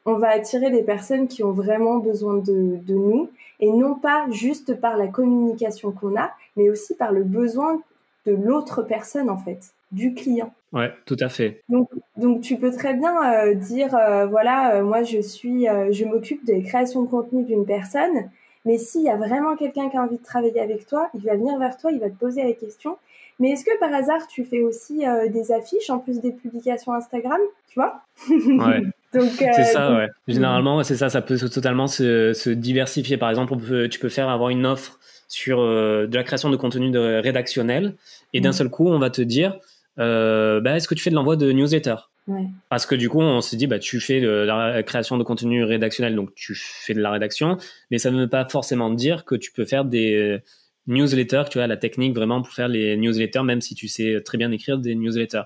on 0.06 0.14
va 0.14 0.28
attirer 0.30 0.70
des 0.70 0.82
personnes 0.82 1.28
qui 1.28 1.42
ont 1.42 1.52
vraiment 1.52 1.98
besoin 1.98 2.34
de, 2.34 2.76
de 2.76 2.94
nous 2.94 3.30
et 3.60 3.70
non 3.70 3.94
pas 3.94 4.26
juste 4.30 4.78
par 4.80 4.96
la 4.96 5.06
communication 5.06 5.92
qu'on 5.92 6.16
a, 6.16 6.30
mais 6.56 6.68
aussi 6.68 6.94
par 6.94 7.12
le 7.12 7.24
besoin 7.24 7.80
de 8.26 8.32
l'autre 8.32 8.82
personne, 8.82 9.30
en 9.30 9.38
fait 9.38 9.74
du 9.94 10.12
client. 10.12 10.52
Ouais, 10.72 10.92
tout 11.06 11.16
à 11.20 11.28
fait. 11.28 11.62
Donc, 11.68 11.88
donc 12.16 12.40
tu 12.40 12.56
peux 12.56 12.72
très 12.72 12.94
bien 12.94 13.14
euh, 13.32 13.54
dire, 13.54 13.94
euh, 13.94 14.26
voilà, 14.26 14.76
euh, 14.76 14.84
moi 14.84 15.04
je 15.04 15.20
suis, 15.20 15.66
je 15.66 16.04
m'occupe 16.04 16.44
des 16.44 16.62
créations 16.62 17.02
de 17.02 17.08
contenu 17.08 17.44
d'une 17.44 17.64
personne, 17.64 18.28
mais 18.64 18.76
s'il 18.76 19.02
y 19.02 19.08
a 19.08 19.16
vraiment 19.16 19.56
quelqu'un 19.56 19.88
qui 19.88 19.96
a 19.96 20.02
envie 20.02 20.18
de 20.18 20.24
travailler 20.24 20.60
avec 20.60 20.86
toi, 20.86 21.08
il 21.14 21.24
va 21.24 21.36
venir 21.36 21.58
vers 21.58 21.76
toi, 21.76 21.92
il 21.92 22.00
va 22.00 22.10
te 22.10 22.16
poser 22.16 22.42
la 22.42 22.52
question. 22.52 22.96
Mais 23.38 23.50
est-ce 23.50 23.64
que 23.64 23.78
par 23.78 23.92
hasard 23.92 24.26
tu 24.26 24.44
fais 24.44 24.62
aussi 24.62 25.04
des 25.28 25.52
affiches 25.52 25.90
en 25.90 25.98
plus 25.98 26.20
des 26.20 26.32
publications 26.32 26.92
Instagram, 26.92 27.40
tu 27.68 27.78
vois? 27.78 28.00
Ouais. 28.28 28.82
c'est 29.20 29.64
ça, 29.64 29.94
ouais. 29.94 30.08
Généralement, 30.28 30.82
c'est 30.82 30.96
ça, 30.96 31.08
ça 31.08 31.22
peut 31.22 31.38
totalement 31.38 31.86
se, 31.86 32.32
se 32.32 32.50
diversifier. 32.50 33.16
Par 33.16 33.30
exemple, 33.30 33.56
tu 33.88 33.98
peux 33.98 34.08
faire 34.08 34.28
avoir 34.28 34.50
une 34.50 34.66
offre 34.66 34.98
sur 35.28 35.58
de 35.58 36.14
la 36.14 36.22
création 36.22 36.50
de 36.50 36.56
contenu 36.56 36.90
de 36.90 37.20
rédactionnel, 37.22 37.94
et 38.32 38.40
d'un 38.40 38.50
mm. 38.50 38.54
seul 38.54 38.68
coup, 38.68 38.88
on 38.88 38.98
va 38.98 39.10
te 39.10 39.22
dire 39.22 39.58
euh, 39.98 40.60
bah, 40.60 40.76
est-ce 40.76 40.88
que 40.88 40.94
tu 40.94 41.02
fais 41.02 41.10
de 41.10 41.14
l'envoi 41.14 41.36
de 41.36 41.50
newsletter? 41.52 41.96
Parce 42.70 42.86
que 42.86 42.94
du 42.94 43.10
coup, 43.10 43.20
on 43.20 43.42
s'est 43.42 43.56
dit, 43.56 43.66
bah, 43.66 43.78
tu 43.78 44.00
fais 44.00 44.20
de 44.20 44.28
la 44.28 44.82
création 44.82 45.18
de 45.18 45.24
contenu 45.24 45.62
rédactionnel, 45.62 46.14
donc 46.14 46.34
tu 46.34 46.54
fais 46.54 46.94
de 46.94 47.00
la 47.00 47.10
rédaction, 47.10 47.58
mais 47.90 47.98
ça 47.98 48.10
ne 48.10 48.18
veut 48.18 48.28
pas 48.28 48.48
forcément 48.48 48.90
dire 48.90 49.26
que 49.26 49.34
tu 49.34 49.52
peux 49.52 49.66
faire 49.66 49.84
des 49.84 50.14
euh, 50.14 50.42
newsletters, 50.86 51.44
tu 51.50 51.58
vois, 51.58 51.66
la 51.66 51.76
technique 51.76 52.14
vraiment 52.14 52.40
pour 52.40 52.52
faire 52.52 52.68
les 52.68 52.96
newsletters, 52.96 53.42
même 53.42 53.60
si 53.60 53.74
tu 53.74 53.88
sais 53.88 54.22
très 54.24 54.38
bien 54.38 54.50
écrire 54.52 54.78
des 54.78 54.94
newsletters. 54.94 55.42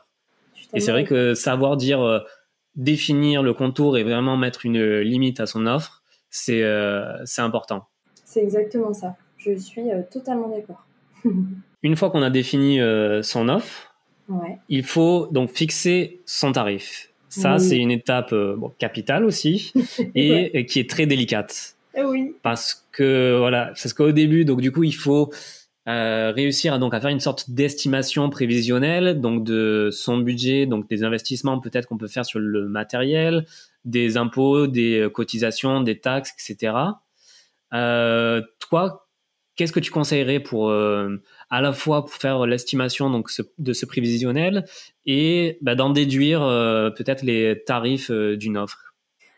Et 0.73 0.81
c'est 0.81 0.93
vrai 0.93 1.03
que 1.05 1.35
savoir 1.35 1.77
dire, 1.77 2.01
euh, 2.01 2.21
définir 2.79 3.43
le 3.43 3.53
contour 3.53 3.99
et 3.99 4.05
vraiment 4.05 4.39
mettre 4.39 4.65
une 4.65 5.01
limite 5.01 5.41
à 5.41 5.47
son 5.47 5.67
offre, 5.67 6.03
c'est 6.31 6.63
c'est 7.25 7.43
important. 7.43 7.87
C'est 8.25 8.43
exactement 8.43 8.95
ça. 8.95 9.17
Je 9.37 9.55
suis 9.57 9.85
totalement 10.11 10.49
d'accord. 10.49 10.85
une 11.83 11.97
fois 11.97 12.11
qu'on 12.11 12.23
a 12.23 12.31
défini 12.31 12.81
son 13.23 13.49
offre, 13.49 13.95
il 14.69 14.85
faut 14.85 15.29
donc 15.31 15.51
fixer 15.51 16.21
son 16.27 16.53
tarif. 16.53 17.09
Ça, 17.29 17.59
c'est 17.59 17.77
une 17.77 17.91
étape 17.91 18.33
euh, 18.33 18.57
capitale 18.79 19.25
aussi 19.25 19.73
et 20.15 20.67
qui 20.67 20.81
est 20.81 20.89
très 20.89 21.07
délicate. 21.07 21.77
Eh 21.95 22.03
oui. 22.03 22.35
Parce 22.43 22.87
que 22.93 23.37
voilà, 23.39 23.67
parce 23.67 23.93
qu'au 23.93 24.13
début, 24.13 24.45
donc 24.45 24.61
du 24.61 24.73
coup, 24.73 24.85
il 24.85 24.95
faut 24.95 25.31
euh, 25.89 26.33
réussir 26.33 26.75
à 26.75 26.79
donc 26.79 26.95
à 26.95 27.01
faire 27.01 27.11
une 27.11 27.21
sorte 27.21 27.51
d'estimation 27.51 28.29
prévisionnelle, 28.31 29.21
donc 29.21 29.45
de 29.45 29.89
son 29.91 30.19
budget, 30.19 30.67
donc 30.67 30.89
des 30.89 31.03
investissements 31.03 31.59
peut-être 31.61 31.87
qu'on 31.87 31.99
peut 31.99 32.09
faire 32.09 32.27
sur 32.27 32.39
le 32.39 32.69
matériel, 32.69 33.47
des 33.85 34.17
impôts, 34.17 34.67
des 34.67 35.09
cotisations, 35.13 35.81
des 35.81 35.99
taxes, 35.99 36.33
etc. 36.39 36.75
Euh, 37.73 38.43
toi, 38.59 39.09
qu'est-ce 39.59 39.73
que 39.73 39.81
tu 39.81 39.91
conseillerais 39.91 40.41
pour 40.41 40.71
euh, 40.71 41.21
à 41.51 41.61
la 41.61 41.73
fois 41.73 42.07
pour 42.07 42.15
faire 42.15 42.47
l'estimation 42.47 43.11
donc 43.11 43.31
de 43.59 43.73
ce 43.75 43.85
prévisionnel 43.85 44.65
et 45.05 45.59
bah, 45.61 45.75
d'en 45.75 45.91
déduire 45.91 46.43
euh, 46.43 46.91
peut-être 46.91 47.23
les 47.23 47.63
tarifs 47.67 48.11
euh, 48.11 48.37
d'une 48.37 48.57
offre? 48.57 48.95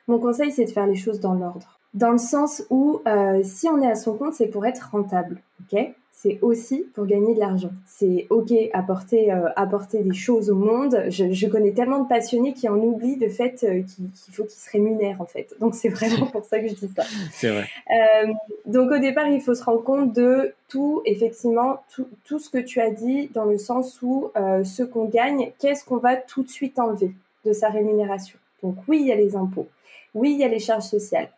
Mon 0.06 0.18
conseil, 0.18 0.52
c'est 0.52 0.66
de 0.66 0.70
faire 0.70 0.86
les 0.86 0.94
choses 0.94 1.18
dans 1.18 1.34
l'ordre. 1.34 1.80
Dans 1.94 2.12
le 2.12 2.18
sens 2.18 2.62
où 2.70 3.02
si 3.42 3.68
on 3.68 3.82
est 3.82 3.90
à 3.90 3.96
son 3.96 4.16
compte, 4.16 4.34
c'est 4.34 4.46
pour 4.46 4.64
être 4.64 4.90
rentable, 4.92 5.42
ok? 5.60 5.92
C'est 6.12 6.38
aussi 6.42 6.84
pour 6.94 7.06
gagner 7.06 7.34
de 7.34 7.40
l'argent. 7.40 7.70
C'est 7.86 8.26
ok 8.28 8.52
apporter 8.74 9.32
euh, 9.32 9.48
apporter 9.56 10.02
des 10.02 10.12
choses 10.12 10.50
au 10.50 10.54
monde. 10.54 11.04
Je, 11.08 11.46
connais 11.46 11.72
tellement 11.72 12.00
de 12.00 12.08
passionnés 12.08 12.52
qui 12.52 12.68
en 12.68 12.76
oublient 12.76 13.16
de 13.16 13.28
fait 13.28 13.64
euh, 13.64 13.82
qu'il 13.82 14.34
faut 14.34 14.44
qu'ils 14.44 14.60
se 14.60 14.70
rémunèrent 14.70 15.20
en 15.22 15.24
fait. 15.24 15.54
Donc 15.60 15.74
c'est 15.74 15.88
vraiment 15.88 16.26
pour 16.26 16.44
ça 16.44 16.60
que 16.60 16.68
je 16.68 16.74
dis 16.74 16.90
ça. 16.94 17.04
C'est 17.32 17.48
vrai. 17.48 17.66
Euh, 17.90 18.26
donc 18.66 18.90
au 18.90 18.98
départ, 18.98 19.28
il 19.28 19.40
faut 19.40 19.54
se 19.54 19.64
rendre 19.64 19.82
compte 19.82 20.12
de 20.12 20.52
tout, 20.68 21.00
effectivement, 21.06 21.82
tout, 21.94 22.06
tout 22.24 22.38
ce 22.38 22.50
que 22.50 22.58
tu 22.58 22.80
as 22.80 22.90
dit 22.90 23.30
dans 23.32 23.46
le 23.46 23.56
sens 23.56 24.00
où 24.02 24.30
ce 24.36 24.82
qu'on 24.82 25.06
gagne, 25.06 25.52
qu'est-ce 25.58 25.84
qu'on 25.84 25.96
va 25.96 26.16
tout 26.16 26.42
de 26.42 26.50
suite 26.50 26.78
enlever 26.78 27.12
de 27.46 27.52
sa 27.52 27.70
rémunération? 27.70 28.38
Donc 28.62 28.76
oui, 28.88 28.98
il 29.00 29.06
y 29.06 29.12
a 29.12 29.16
les 29.16 29.36
impôts. 29.36 29.68
Oui, 30.14 30.32
il 30.32 30.38
y 30.38 30.44
a 30.44 30.48
les 30.48 30.58
charges 30.58 30.84
sociales. 30.84 31.28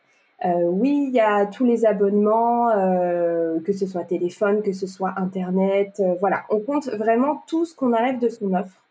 Euh, 0.45 0.65
oui, 0.65 1.05
il 1.09 1.15
y 1.15 1.21
a 1.21 1.47
tous 1.47 1.65
les 1.65 1.87
abonnements, 1.87 2.71
euh, 2.71 3.61
que 3.61 3.73
ce 3.73 3.87
soit 3.87 4.05
téléphone, 4.05 4.63
que 4.63 4.73
ce 4.73 4.87
soit 4.87 5.15
Internet. 5.17 6.01
Euh, 6.01 6.15
voilà, 6.19 6.45
on 6.51 6.59
compte 6.59 6.89
vraiment 6.89 7.43
tout 7.47 7.65
ce 7.65 7.75
qu'on 7.75 7.93
enlève 7.93 8.19
de 8.19 8.29
son 8.29 8.53
offre. 8.55 8.83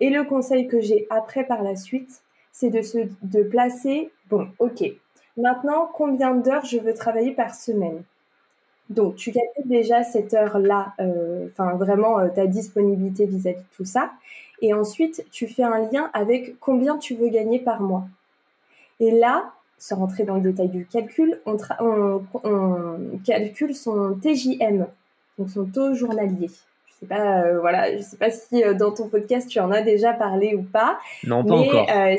Et 0.00 0.10
le 0.10 0.24
conseil 0.24 0.66
que 0.66 0.80
j'ai 0.80 1.06
après 1.10 1.44
par 1.44 1.62
la 1.62 1.76
suite, 1.76 2.22
c'est 2.50 2.70
de, 2.70 2.82
se, 2.82 2.98
de 3.22 3.42
placer, 3.44 4.10
bon, 4.28 4.48
ok, 4.58 4.84
maintenant, 5.36 5.88
combien 5.92 6.34
d'heures 6.34 6.64
je 6.64 6.78
veux 6.78 6.94
travailler 6.94 7.32
par 7.32 7.54
semaine? 7.54 8.02
Donc, 8.90 9.14
tu 9.16 9.32
calcules 9.32 9.68
déjà 9.68 10.02
cette 10.02 10.34
heure-là, 10.34 10.94
enfin 11.46 11.74
vraiment 11.76 12.28
ta 12.28 12.46
disponibilité 12.46 13.24
vis 13.26 13.46
à 13.46 13.52
-vis 13.52 13.56
de 13.56 13.76
tout 13.76 13.84
ça. 13.86 14.12
Et 14.60 14.74
ensuite, 14.74 15.24
tu 15.30 15.46
fais 15.46 15.62
un 15.62 15.78
lien 15.90 16.10
avec 16.12 16.58
combien 16.60 16.98
tu 16.98 17.14
veux 17.14 17.28
gagner 17.28 17.60
par 17.60 17.80
mois. 17.80 18.04
Et 19.00 19.10
là, 19.10 19.52
sans 19.84 19.96
rentrer 19.96 20.24
dans 20.24 20.36
le 20.36 20.40
détail 20.40 20.68
du 20.68 20.86
calcul, 20.86 21.38
on, 21.44 21.58
calcule 23.22 23.74
son 23.74 24.14
TJM, 24.14 24.86
donc 25.38 25.50
son 25.50 25.66
taux 25.66 25.92
journalier. 25.92 26.48
Je 26.86 26.94
sais 27.00 27.06
pas, 27.06 27.42
euh, 27.42 27.60
voilà, 27.60 27.94
je 27.94 28.02
sais 28.02 28.16
pas 28.16 28.30
si 28.30 28.64
euh, 28.64 28.72
dans 28.72 28.92
ton 28.92 29.08
podcast 29.08 29.46
tu 29.46 29.60
en 29.60 29.70
as 29.70 29.82
déjà 29.82 30.14
parlé 30.14 30.54
ou 30.54 30.62
pas. 30.62 30.98
Non, 31.26 31.44
pas 31.44 31.54
encore. 31.54 31.86
Euh, 31.94 32.16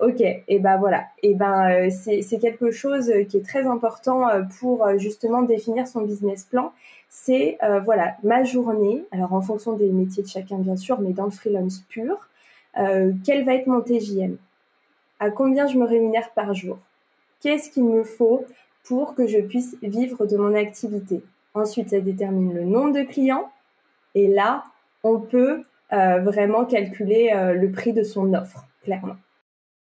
Ok, 0.00 0.20
et 0.20 0.60
ben 0.60 0.76
voilà, 0.76 1.06
et 1.24 1.34
ben 1.34 1.90
c'est 1.90 2.38
quelque 2.40 2.70
chose 2.70 3.12
qui 3.28 3.38
est 3.38 3.44
très 3.44 3.66
important 3.66 4.28
pour 4.60 4.88
justement 4.96 5.42
définir 5.42 5.88
son 5.88 6.02
business 6.02 6.44
plan. 6.44 6.70
C'est 7.08 7.58
voilà 7.84 8.14
ma 8.22 8.44
journée, 8.44 9.04
alors 9.10 9.32
en 9.32 9.40
fonction 9.40 9.72
des 9.72 9.88
métiers 9.88 10.22
de 10.22 10.28
chacun 10.28 10.58
bien 10.58 10.76
sûr, 10.76 11.00
mais 11.00 11.12
dans 11.12 11.24
le 11.24 11.32
freelance 11.32 11.80
pur, 11.88 12.28
quel 12.76 13.44
va 13.44 13.54
être 13.54 13.66
mon 13.66 13.80
TJM 13.80 14.36
À 15.20 15.30
combien 15.30 15.66
je 15.66 15.76
me 15.78 15.84
rémunère 15.84 16.30
par 16.30 16.54
jour 16.54 16.78
Qu'est-ce 17.40 17.70
qu'il 17.70 17.84
me 17.84 18.04
faut 18.04 18.44
pour 18.84 19.14
que 19.14 19.26
je 19.26 19.38
puisse 19.38 19.76
vivre 19.82 20.26
de 20.26 20.36
mon 20.36 20.54
activité? 20.54 21.22
Ensuite, 21.54 21.90
ça 21.90 22.00
détermine 22.00 22.54
le 22.54 22.64
nombre 22.64 22.92
de 22.92 23.02
clients, 23.02 23.50
et 24.14 24.28
là, 24.28 24.64
on 25.02 25.20
peut 25.20 25.62
vraiment 25.90 26.64
calculer 26.64 27.32
le 27.54 27.70
prix 27.70 27.92
de 27.92 28.02
son 28.02 28.34
offre, 28.34 28.64
clairement 28.82 29.16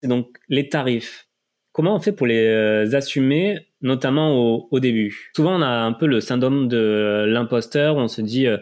donc 0.03 0.38
les 0.50 0.69
tarifs. 0.69 1.27
Comment 1.72 1.96
on 1.96 2.00
fait 2.00 2.12
pour 2.12 2.27
les 2.27 2.48
euh, 2.48 2.96
assumer, 2.96 3.67
notamment 3.81 4.67
au, 4.72 4.79
début? 4.79 5.31
Souvent, 5.36 5.57
on 5.57 5.62
a 5.62 5.67
un 5.67 5.93
peu 5.93 6.07
le 6.07 6.22
syndrome 6.22 6.67
de 6.67 7.25
l'imposteur. 7.27 7.98
on 7.98 8.07
se 8.07 8.22
dit, 8.22 8.48
euh, 8.48 8.57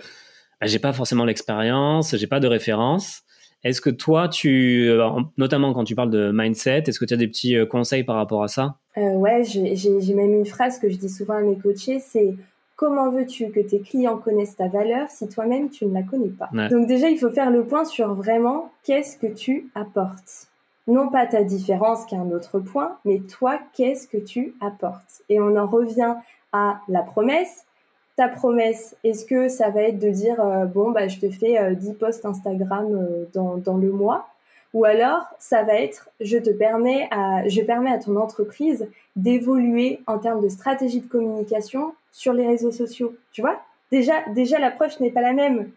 bah, 0.59 0.67
j'ai 0.67 0.79
pas 0.79 0.91
forcément 0.91 1.23
l'expérience, 1.23 2.15
j'ai 2.15 2.27
pas 2.27 2.39
de 2.39 2.47
référence. 2.47 3.21
Est-ce 3.63 3.81
que 3.81 3.89
toi, 3.89 4.27
tu, 4.27 4.87
euh, 4.87 5.09
notamment 5.37 5.73
quand 5.73 5.83
tu 5.85 5.95
parles 5.95 6.11
de 6.11 6.31
mindset, 6.33 6.83
est-ce 6.87 6.99
que 6.99 7.05
tu 7.05 7.13
as 7.13 7.17
des 7.17 7.27
petits 7.27 7.55
conseils 7.69 8.03
par 8.03 8.15
rapport 8.15 8.43
à 8.43 8.47
ça? 8.47 8.75
Ouais, 8.95 9.43
j'ai 9.43 10.13
même 10.13 10.33
une 10.33 10.45
phrase 10.45 10.79
que 10.79 10.89
je 10.89 10.97
dis 10.97 11.09
souvent 11.09 11.35
à 11.35 11.41
mes 11.41 11.57
coachés, 11.57 11.99
c'est 11.99 12.35
Comment 12.75 13.09
veux-tu 13.09 13.51
que 13.51 13.61
tes 13.61 13.79
clients 13.79 14.17
connaissent 14.17 14.57
ta 14.57 14.67
valeur 14.67 15.09
si 15.09 15.29
toi-même 15.29 15.69
tu 15.69 15.85
ne 15.85 15.93
la 15.93 16.03
connais 16.03 16.29
pas 16.29 16.49
Donc 16.69 16.87
déjà, 16.87 17.09
il 17.09 17.17
faut 17.17 17.29
faire 17.29 17.49
le 17.49 17.63
point 17.63 17.85
sur 17.85 18.13
vraiment 18.13 18.71
qu'est-ce 18.83 19.17
que 19.17 19.27
tu 19.27 19.69
apportes. 19.75 20.47
Non 20.87 21.09
pas 21.09 21.25
ta 21.25 21.43
différence 21.43 22.05
qui 22.05 22.15
est 22.15 22.17
un 22.17 22.31
autre 22.31 22.59
point, 22.59 22.97
mais 23.05 23.19
toi, 23.19 23.59
qu'est-ce 23.73 24.07
que 24.07 24.17
tu 24.17 24.55
apportes? 24.59 25.21
Et 25.29 25.39
on 25.39 25.55
en 25.55 25.67
revient 25.67 26.15
à 26.51 26.81
la 26.89 27.01
promesse. 27.01 27.64
Ta 28.15 28.29
promesse, 28.29 28.95
est-ce 29.03 29.25
que 29.25 29.49
ça 29.49 29.69
va 29.69 29.81
être 29.83 29.99
de 29.99 30.09
dire 30.09 30.39
euh, 30.39 30.65
bon 30.65 30.91
bah 30.91 31.07
je 31.07 31.19
te 31.19 31.29
fais 31.29 31.75
10 31.75 31.89
euh, 31.89 31.93
posts 31.93 32.25
Instagram 32.25 32.87
euh, 32.93 33.25
dans, 33.33 33.57
dans, 33.57 33.77
le 33.77 33.91
mois? 33.91 34.27
Ou 34.73 34.85
alors 34.85 35.25
ça 35.39 35.63
va 35.63 35.75
être 35.75 36.09
je 36.21 36.37
te 36.37 36.49
permets 36.49 37.07
à 37.11 37.47
je 37.47 37.61
permets 37.61 37.91
à 37.91 37.99
ton 37.99 38.15
entreprise 38.15 38.87
d'évoluer 39.15 39.99
en 40.07 40.17
termes 40.17 40.41
de 40.41 40.49
stratégie 40.49 41.01
de 41.01 41.07
communication 41.07 41.93
sur 42.11 42.33
les 42.33 42.47
réseaux 42.47 42.71
sociaux. 42.71 43.15
Tu 43.31 43.41
vois? 43.41 43.59
Déjà 43.91 44.13
déjà 44.33 44.59
l'approche 44.59 44.99
n'est 44.99 45.11
pas 45.11 45.21
la 45.21 45.33
même 45.33 45.69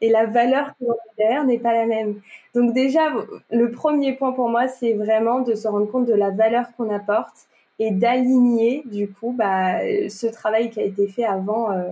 et 0.00 0.10
la 0.10 0.26
valeur 0.26 0.74
qu'on 0.78 0.92
a 0.92 0.96
derrière 1.16 1.44
n'est 1.44 1.58
pas 1.58 1.72
la 1.72 1.86
même. 1.86 2.20
Donc 2.54 2.74
déjà, 2.74 3.12
le 3.50 3.70
premier 3.70 4.12
point 4.12 4.32
pour 4.32 4.48
moi, 4.48 4.68
c'est 4.68 4.92
vraiment 4.92 5.40
de 5.40 5.54
se 5.54 5.66
rendre 5.68 5.90
compte 5.90 6.06
de 6.06 6.14
la 6.14 6.30
valeur 6.30 6.66
qu'on 6.76 6.94
apporte 6.94 7.46
et 7.78 7.90
d'aligner 7.90 8.82
du 8.86 9.08
coup 9.08 9.34
bah, 9.36 9.80
ce 10.08 10.26
travail 10.26 10.70
qui 10.70 10.80
a 10.80 10.84
été 10.84 11.08
fait 11.08 11.24
avant 11.24 11.70
euh, 11.72 11.90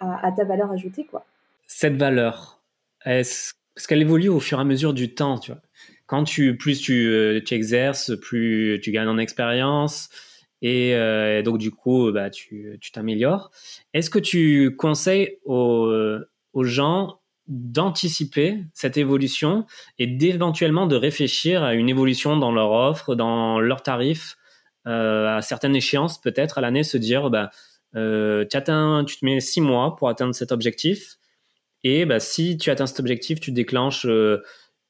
à, 0.00 0.30
ta 0.32 0.44
valeur 0.44 0.70
ajoutée. 0.70 1.04
Quoi. 1.04 1.24
Cette 1.66 1.96
valeur, 1.96 2.60
est-ce 3.04 3.54
qu'elle 3.88 4.02
évolue 4.02 4.28
au 4.28 4.40
fur 4.40 4.58
et 4.58 4.60
à 4.60 4.64
mesure 4.64 4.94
du 4.94 5.14
temps 5.14 5.38
tu 5.38 5.52
vois? 5.52 5.60
Quand 6.06 6.24
tu, 6.24 6.56
plus 6.58 6.80
tu, 6.80 7.06
euh, 7.08 7.40
exerces, 7.50 8.12
plus 8.20 8.78
tu 8.82 8.92
gagnes 8.92 9.08
en 9.08 9.16
expérience, 9.16 10.10
et, 10.60 10.94
euh, 10.94 11.42
donc 11.42 11.58
du 11.58 11.70
coup 11.70 12.12
bah, 12.12 12.28
tu 12.28 12.78
t'améliores. 12.92 13.50
Est-ce 13.94 14.10
que 14.10 14.18
tu 14.18 14.76
conseilles 14.76 15.38
aux, 15.44 15.90
aux 16.52 16.64
gens 16.64 17.20
d'anticiper 17.46 18.64
cette 18.72 18.96
évolution 18.96 19.66
et 19.98 20.06
d'éventuellement 20.06 20.86
de 20.86 20.96
réfléchir 20.96 21.62
à 21.62 21.74
une 21.74 21.88
évolution 21.88 22.36
dans 22.36 22.52
leur 22.52 22.70
offre, 22.70 23.14
dans 23.14 23.60
leurs 23.60 23.82
tarifs, 23.82 24.36
à 24.84 25.40
certaines 25.42 25.76
échéances 25.76 26.20
peut-être 26.20 26.58
à 26.58 26.60
l'année, 26.60 26.82
se 26.82 26.96
dire 26.96 27.30
bah, 27.30 27.50
euh, 27.96 28.44
tu, 28.44 28.58
tu 28.58 29.20
te 29.20 29.24
mets 29.24 29.40
six 29.40 29.60
mois 29.60 29.96
pour 29.96 30.08
atteindre 30.08 30.34
cet 30.34 30.52
objectif. 30.52 31.16
Et 31.82 32.06
bah, 32.06 32.20
si 32.20 32.56
tu 32.56 32.70
atteins 32.70 32.86
cet 32.86 33.00
objectif, 33.00 33.40
tu 33.40 33.52
déclenches 33.52 34.06
euh, 34.06 34.42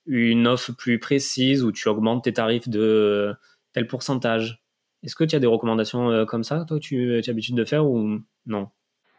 une 0.07 0.47
offre 0.47 0.73
plus 0.73 0.99
précise 0.99 1.65
ou 1.65 1.73
tu 1.73 1.89
augmentes 1.89 2.25
tes 2.25 2.33
tarifs 2.33 2.69
de 2.69 3.35
tel 3.73 3.87
pourcentage. 3.87 4.63
Est-ce 5.03 5.17
que 5.17 5.25
tu 5.25 5.37
as 5.37 5.41
des 5.41 5.47
recommandations 5.47 6.25
comme 6.27 6.45
ça, 6.45 6.65
toi, 6.67 6.79
tu, 6.79 7.21
tu 7.23 7.31
as 7.31 7.33
l'habitude 7.33 7.57
de 7.57 7.65
faire 7.65 7.87
ou 7.87 8.21
non? 8.47 8.69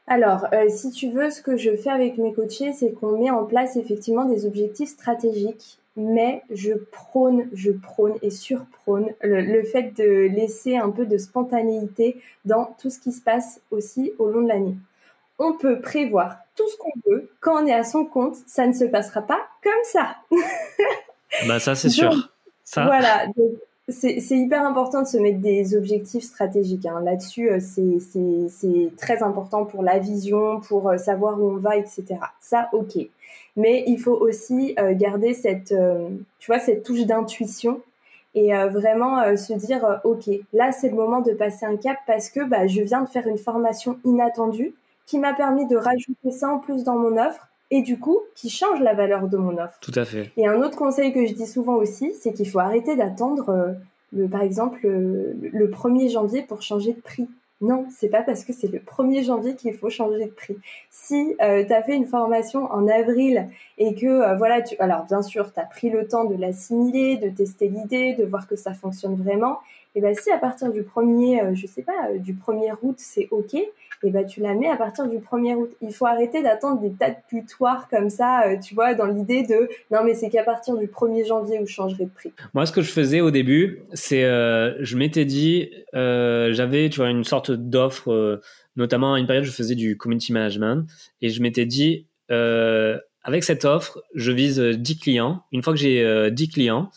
Alors, 0.07 0.45
euh, 0.53 0.69
si 0.69 0.91
tu 0.91 1.09
veux, 1.09 1.31
ce 1.31 1.41
que 1.41 1.57
je 1.57 1.75
fais 1.75 1.89
avec 1.89 2.17
mes 2.17 2.33
coachés, 2.33 2.73
c'est 2.73 2.91
qu'on 2.93 3.17
met 3.17 3.31
en 3.31 3.45
place 3.45 3.75
effectivement 3.75 4.25
des 4.25 4.45
objectifs 4.45 4.89
stratégiques, 4.89 5.79
mais 5.95 6.43
je 6.49 6.73
prône, 6.73 7.47
je 7.53 7.71
prône 7.71 8.15
et 8.21 8.29
surprône 8.29 9.13
le, 9.21 9.41
le 9.41 9.63
fait 9.63 9.95
de 9.97 10.27
laisser 10.27 10.77
un 10.77 10.89
peu 10.89 11.05
de 11.05 11.17
spontanéité 11.17 12.21
dans 12.43 12.75
tout 12.79 12.89
ce 12.89 12.99
qui 12.99 13.11
se 13.11 13.21
passe 13.21 13.61
aussi 13.71 14.13
au 14.19 14.29
long 14.29 14.41
de 14.41 14.49
l'année. 14.49 14.75
On 15.39 15.53
peut 15.53 15.79
prévoir 15.81 16.37
tout 16.55 16.67
ce 16.69 16.77
qu'on 16.77 16.93
veut. 17.09 17.29
Quand 17.39 17.63
on 17.63 17.67
est 17.67 17.73
à 17.73 17.83
son 17.83 18.05
compte, 18.05 18.35
ça 18.47 18.65
ne 18.67 18.73
se 18.73 18.85
passera 18.85 19.21
pas 19.21 19.39
comme 19.63 19.73
ça. 19.83 20.15
bah 21.47 21.59
ça, 21.59 21.75
c'est 21.75 21.89
sûr. 21.89 22.31
Ça... 22.63 22.85
Voilà. 22.85 23.27
C'est 23.87 24.17
hyper 24.31 24.65
important 24.65 25.03
de 25.03 25.07
se 25.07 25.17
mettre 25.17 25.39
des 25.41 25.77
objectifs 25.77 26.23
stratégiques. 26.23 26.87
Hein. 26.87 27.01
Là-dessus, 27.01 27.51
euh, 27.51 27.59
c'est 27.59 28.91
très 28.97 29.21
important 29.21 29.63
pour 29.65 29.83
la 29.83 29.99
vision, 29.99 30.59
pour 30.59 30.89
euh, 30.89 30.97
savoir 30.97 31.39
où 31.39 31.51
on 31.51 31.57
va, 31.57 31.77
etc. 31.77 32.03
Ça, 32.39 32.67
ok. 32.73 32.97
Mais 33.55 33.83
il 33.85 33.99
faut 33.99 34.15
aussi 34.15 34.73
euh, 34.79 34.95
garder 34.95 35.35
cette, 35.35 35.75
tu 36.39 36.47
vois, 36.47 36.57
cette 36.57 36.81
touche 36.83 37.05
d'intuition 37.05 37.79
et 38.33 38.51
vraiment 38.67 39.37
se 39.37 39.53
dire, 39.53 40.01
ok, 40.03 40.29
là, 40.51 40.73
c'est 40.73 40.89
le 40.89 40.95
moment 40.95 41.21
de 41.21 41.31
passer 41.31 41.65
un 41.65 41.77
cap 41.77 41.97
parce 42.05 42.29
que 42.29 42.43
bah, 42.43 42.67
je 42.67 42.81
viens 42.81 43.01
de 43.01 43.07
faire 43.07 43.27
une 43.27 43.37
formation 43.37 43.97
inattendue 44.03 44.75
qui 45.05 45.19
m'a 45.19 45.33
permis 45.33 45.67
de 45.67 45.77
rajouter 45.77 46.31
ça 46.31 46.49
en 46.49 46.59
plus 46.59 46.83
dans 46.83 46.97
mon 46.97 47.17
offre 47.17 47.47
et 47.71 47.81
du 47.81 47.99
coup 47.99 48.19
qui 48.35 48.49
change 48.49 48.81
la 48.81 48.93
valeur 48.93 49.27
de 49.27 49.37
mon 49.37 49.57
offre. 49.57 49.77
Tout 49.81 49.91
à 49.95 50.05
fait. 50.05 50.31
Et 50.37 50.47
un 50.47 50.61
autre 50.61 50.77
conseil 50.77 51.13
que 51.13 51.25
je 51.25 51.33
dis 51.33 51.47
souvent 51.47 51.75
aussi, 51.75 52.13
c'est 52.13 52.33
qu'il 52.33 52.49
faut 52.49 52.59
arrêter 52.59 52.95
d'attendre, 52.95 53.49
euh, 53.49 53.73
le, 54.13 54.27
par 54.27 54.41
exemple, 54.41 54.87
le, 54.87 55.67
1er 55.69 56.11
janvier 56.11 56.41
pour 56.43 56.61
changer 56.61 56.93
de 56.93 57.01
prix. 57.01 57.27
Non, 57.61 57.85
c'est 57.89 58.09
pas 58.09 58.21
parce 58.21 58.43
que 58.43 58.51
c'est 58.51 58.67
le 58.67 58.79
1er 58.79 59.23
janvier 59.23 59.55
qu'il 59.55 59.73
faut 59.73 59.89
changer 59.89 60.25
de 60.25 60.29
prix. 60.29 60.57
Si 60.91 61.35
euh, 61.41 61.63
tu 61.63 61.73
as 61.73 61.81
fait 61.83 61.95
une 61.95 62.05
formation 62.05 62.65
en 62.71 62.87
avril 62.87 63.47
et 63.77 63.95
que 63.95 64.05
euh, 64.05 64.35
voilà, 64.35 64.61
tu 64.61 64.75
alors 64.79 65.05
bien 65.05 65.21
sûr, 65.21 65.51
tu 65.53 65.59
as 65.59 65.63
pris 65.63 65.89
le 65.89 66.07
temps 66.07 66.25
de 66.25 66.35
l'assimiler, 66.35 67.15
de 67.15 67.29
tester 67.29 67.69
l'idée, 67.69 68.13
de 68.13 68.25
voir 68.25 68.47
que 68.47 68.57
ça 68.57 68.73
fonctionne 68.73 69.15
vraiment, 69.15 69.59
et 69.95 70.01
ben 70.01 70.13
si 70.13 70.29
à 70.31 70.37
partir 70.37 70.71
du 70.73 70.81
1er 70.81 71.55
je 71.55 71.65
sais 71.65 71.81
pas, 71.81 72.11
du 72.17 72.33
1er 72.33 72.73
août, 72.81 72.95
c'est 72.97 73.29
OK, 73.31 73.53
et 73.53 73.71
bah, 74.11 74.23
tu 74.23 74.41
la 74.41 74.53
mets 74.53 74.69
à 74.69 74.75
partir 74.75 75.07
du 75.07 75.17
1er 75.17 75.55
août. 75.55 75.71
Il 75.81 75.93
faut 75.93 76.05
arrêter 76.05 76.41
d'attendre 76.43 76.81
des 76.81 76.91
tas 76.91 77.09
de 77.09 77.15
putoirs 77.27 77.87
comme 77.89 78.09
ça, 78.09 78.47
euh, 78.47 78.57
tu 78.57 78.75
vois, 78.75 78.93
dans 78.93 79.05
l'idée 79.05 79.43
de 79.43 79.69
non, 79.91 80.03
mais 80.03 80.13
c'est 80.13 80.29
qu'à 80.29 80.43
partir 80.43 80.77
du 80.77 80.87
1er 80.87 81.25
janvier 81.27 81.59
où 81.59 81.65
je 81.65 81.73
changerai 81.73 82.05
de 82.05 82.09
prix. 82.09 82.31
Moi, 82.53 82.65
ce 82.65 82.71
que 82.71 82.81
je 82.81 82.91
faisais 82.91 83.21
au 83.21 83.31
début, 83.31 83.81
c'est 83.93 84.23
euh, 84.23 84.73
je 84.79 84.97
m'étais 84.97 85.25
dit, 85.25 85.69
euh, 85.93 86.53
j'avais, 86.53 86.89
tu 86.89 86.97
vois, 86.97 87.09
une 87.09 87.23
sorte 87.23 87.51
d'offre, 87.51 88.41
notamment 88.75 89.13
à 89.13 89.19
une 89.19 89.27
période, 89.27 89.45
je 89.45 89.51
faisais 89.51 89.75
du 89.75 89.97
community 89.97 90.33
management 90.33 90.85
et 91.21 91.29
je 91.29 91.41
m'étais 91.41 91.65
dit, 91.65 92.07
avec 92.29 93.43
cette 93.43 93.65
offre, 93.65 94.03
je 94.13 94.31
vise 94.31 94.59
10 94.59 94.99
clients. 94.99 95.43
Une 95.51 95.63
fois 95.63 95.73
que 95.73 95.79
j'ai 95.79 96.31
10 96.31 96.49
clients, 96.49 96.89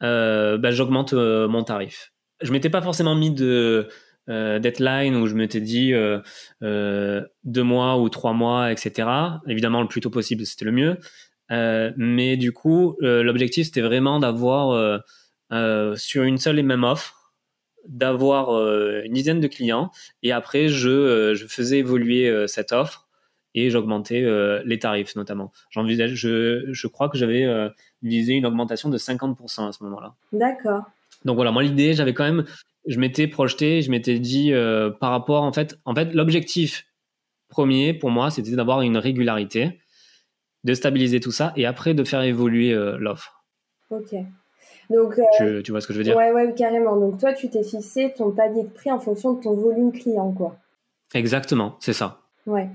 bah, 0.00 0.70
j'augmente 0.70 1.12
mon 1.12 1.62
tarif. 1.62 2.12
Je 2.40 2.50
m'étais 2.52 2.70
pas 2.70 2.82
forcément 2.82 3.14
mis 3.14 3.30
de 3.30 3.88
euh, 4.28 4.60
deadline 4.60 5.16
où 5.16 5.26
je 5.26 5.34
m'étais 5.34 5.60
dit 5.60 5.92
euh, 5.92 6.20
euh, 6.62 7.22
deux 7.42 7.64
mois 7.64 7.98
ou 7.98 8.08
trois 8.08 8.32
mois, 8.32 8.70
etc. 8.70 9.08
Évidemment, 9.48 9.82
le 9.82 9.88
plus 9.88 10.00
tôt 10.00 10.10
possible, 10.10 10.46
c'était 10.46 10.64
le 10.64 10.72
mieux. 10.72 10.96
mais 11.96 12.36
du 12.36 12.52
coup, 12.52 12.96
l'objectif, 13.00 13.66
c'était 13.66 13.80
vraiment 13.80 14.18
d'avoir 14.18 15.02
sur 15.96 16.22
une 16.22 16.38
seule 16.38 16.58
et 16.58 16.62
même 16.62 16.84
offre, 16.84 17.32
d'avoir 17.88 18.50
une 19.04 19.12
dizaine 19.12 19.40
de 19.40 19.48
clients. 19.48 19.90
Et 20.22 20.32
après, 20.32 20.68
je, 20.68 21.34
je 21.34 21.46
faisais 21.46 21.78
évoluer 21.78 22.46
cette 22.46 22.72
offre 22.72 23.08
et 23.54 23.68
j'augmentais 23.68 24.24
les 24.64 24.78
tarifs 24.78 25.14
notamment. 25.14 25.52
J'envisage, 25.68 26.14
je, 26.14 26.72
je 26.72 26.86
crois 26.86 27.10
que 27.10 27.18
j'avais 27.18 27.46
visé 28.02 28.32
une 28.32 28.46
augmentation 28.46 28.88
de 28.88 28.96
50% 28.96 29.68
à 29.68 29.72
ce 29.72 29.84
moment-là. 29.84 30.14
D'accord. 30.32 30.84
Donc 31.26 31.36
voilà, 31.36 31.50
moi 31.50 31.62
l'idée, 31.62 31.92
j'avais 31.92 32.14
quand 32.14 32.24
même 32.24 32.44
je 32.86 32.98
m'étais 32.98 33.26
projeté, 33.26 33.82
je 33.82 33.90
m'étais 33.90 34.18
dit 34.18 34.52
euh, 34.52 34.90
par 34.90 35.10
rapport 35.10 35.42
en 35.42 35.52
fait, 35.52 35.78
en 35.84 35.94
fait 35.94 36.12
l'objectif 36.14 36.86
premier 37.48 37.94
pour 37.94 38.10
moi 38.10 38.30
c'était 38.30 38.56
d'avoir 38.56 38.82
une 38.82 38.96
régularité, 38.96 39.80
de 40.64 40.74
stabiliser 40.74 41.20
tout 41.20 41.32
ça 41.32 41.52
et 41.56 41.66
après 41.66 41.94
de 41.94 42.04
faire 42.04 42.22
évoluer 42.22 42.72
euh, 42.72 42.96
l'offre. 42.98 43.44
Ok. 43.90 44.14
Donc, 44.90 45.18
euh, 45.40 45.62
tu, 45.62 45.70
vois 45.70 45.80
ce 45.80 45.86
que 45.86 45.92
je 45.92 45.98
veux 45.98 46.04
dire? 46.04 46.16
Ouais, 46.16 46.32
ouais, 46.32 46.52
carrément. 46.54 46.96
Donc 46.96 47.18
toi, 47.18 47.32
tu 47.32 47.48
t'es 47.48 47.62
fixé 47.62 48.12
ton 48.16 48.30
palier 48.30 48.64
de 48.64 48.68
prix 48.68 48.90
en 48.90 48.98
fonction 48.98 49.34
de 49.34 49.42
ton 49.42 49.54
volume 49.54 49.92
client, 49.92 50.32
quoi. 50.32 50.56
Exactement, 51.14 51.76
c'est 51.80 51.92
ça. 51.92 52.21
Ouais. 52.46 52.68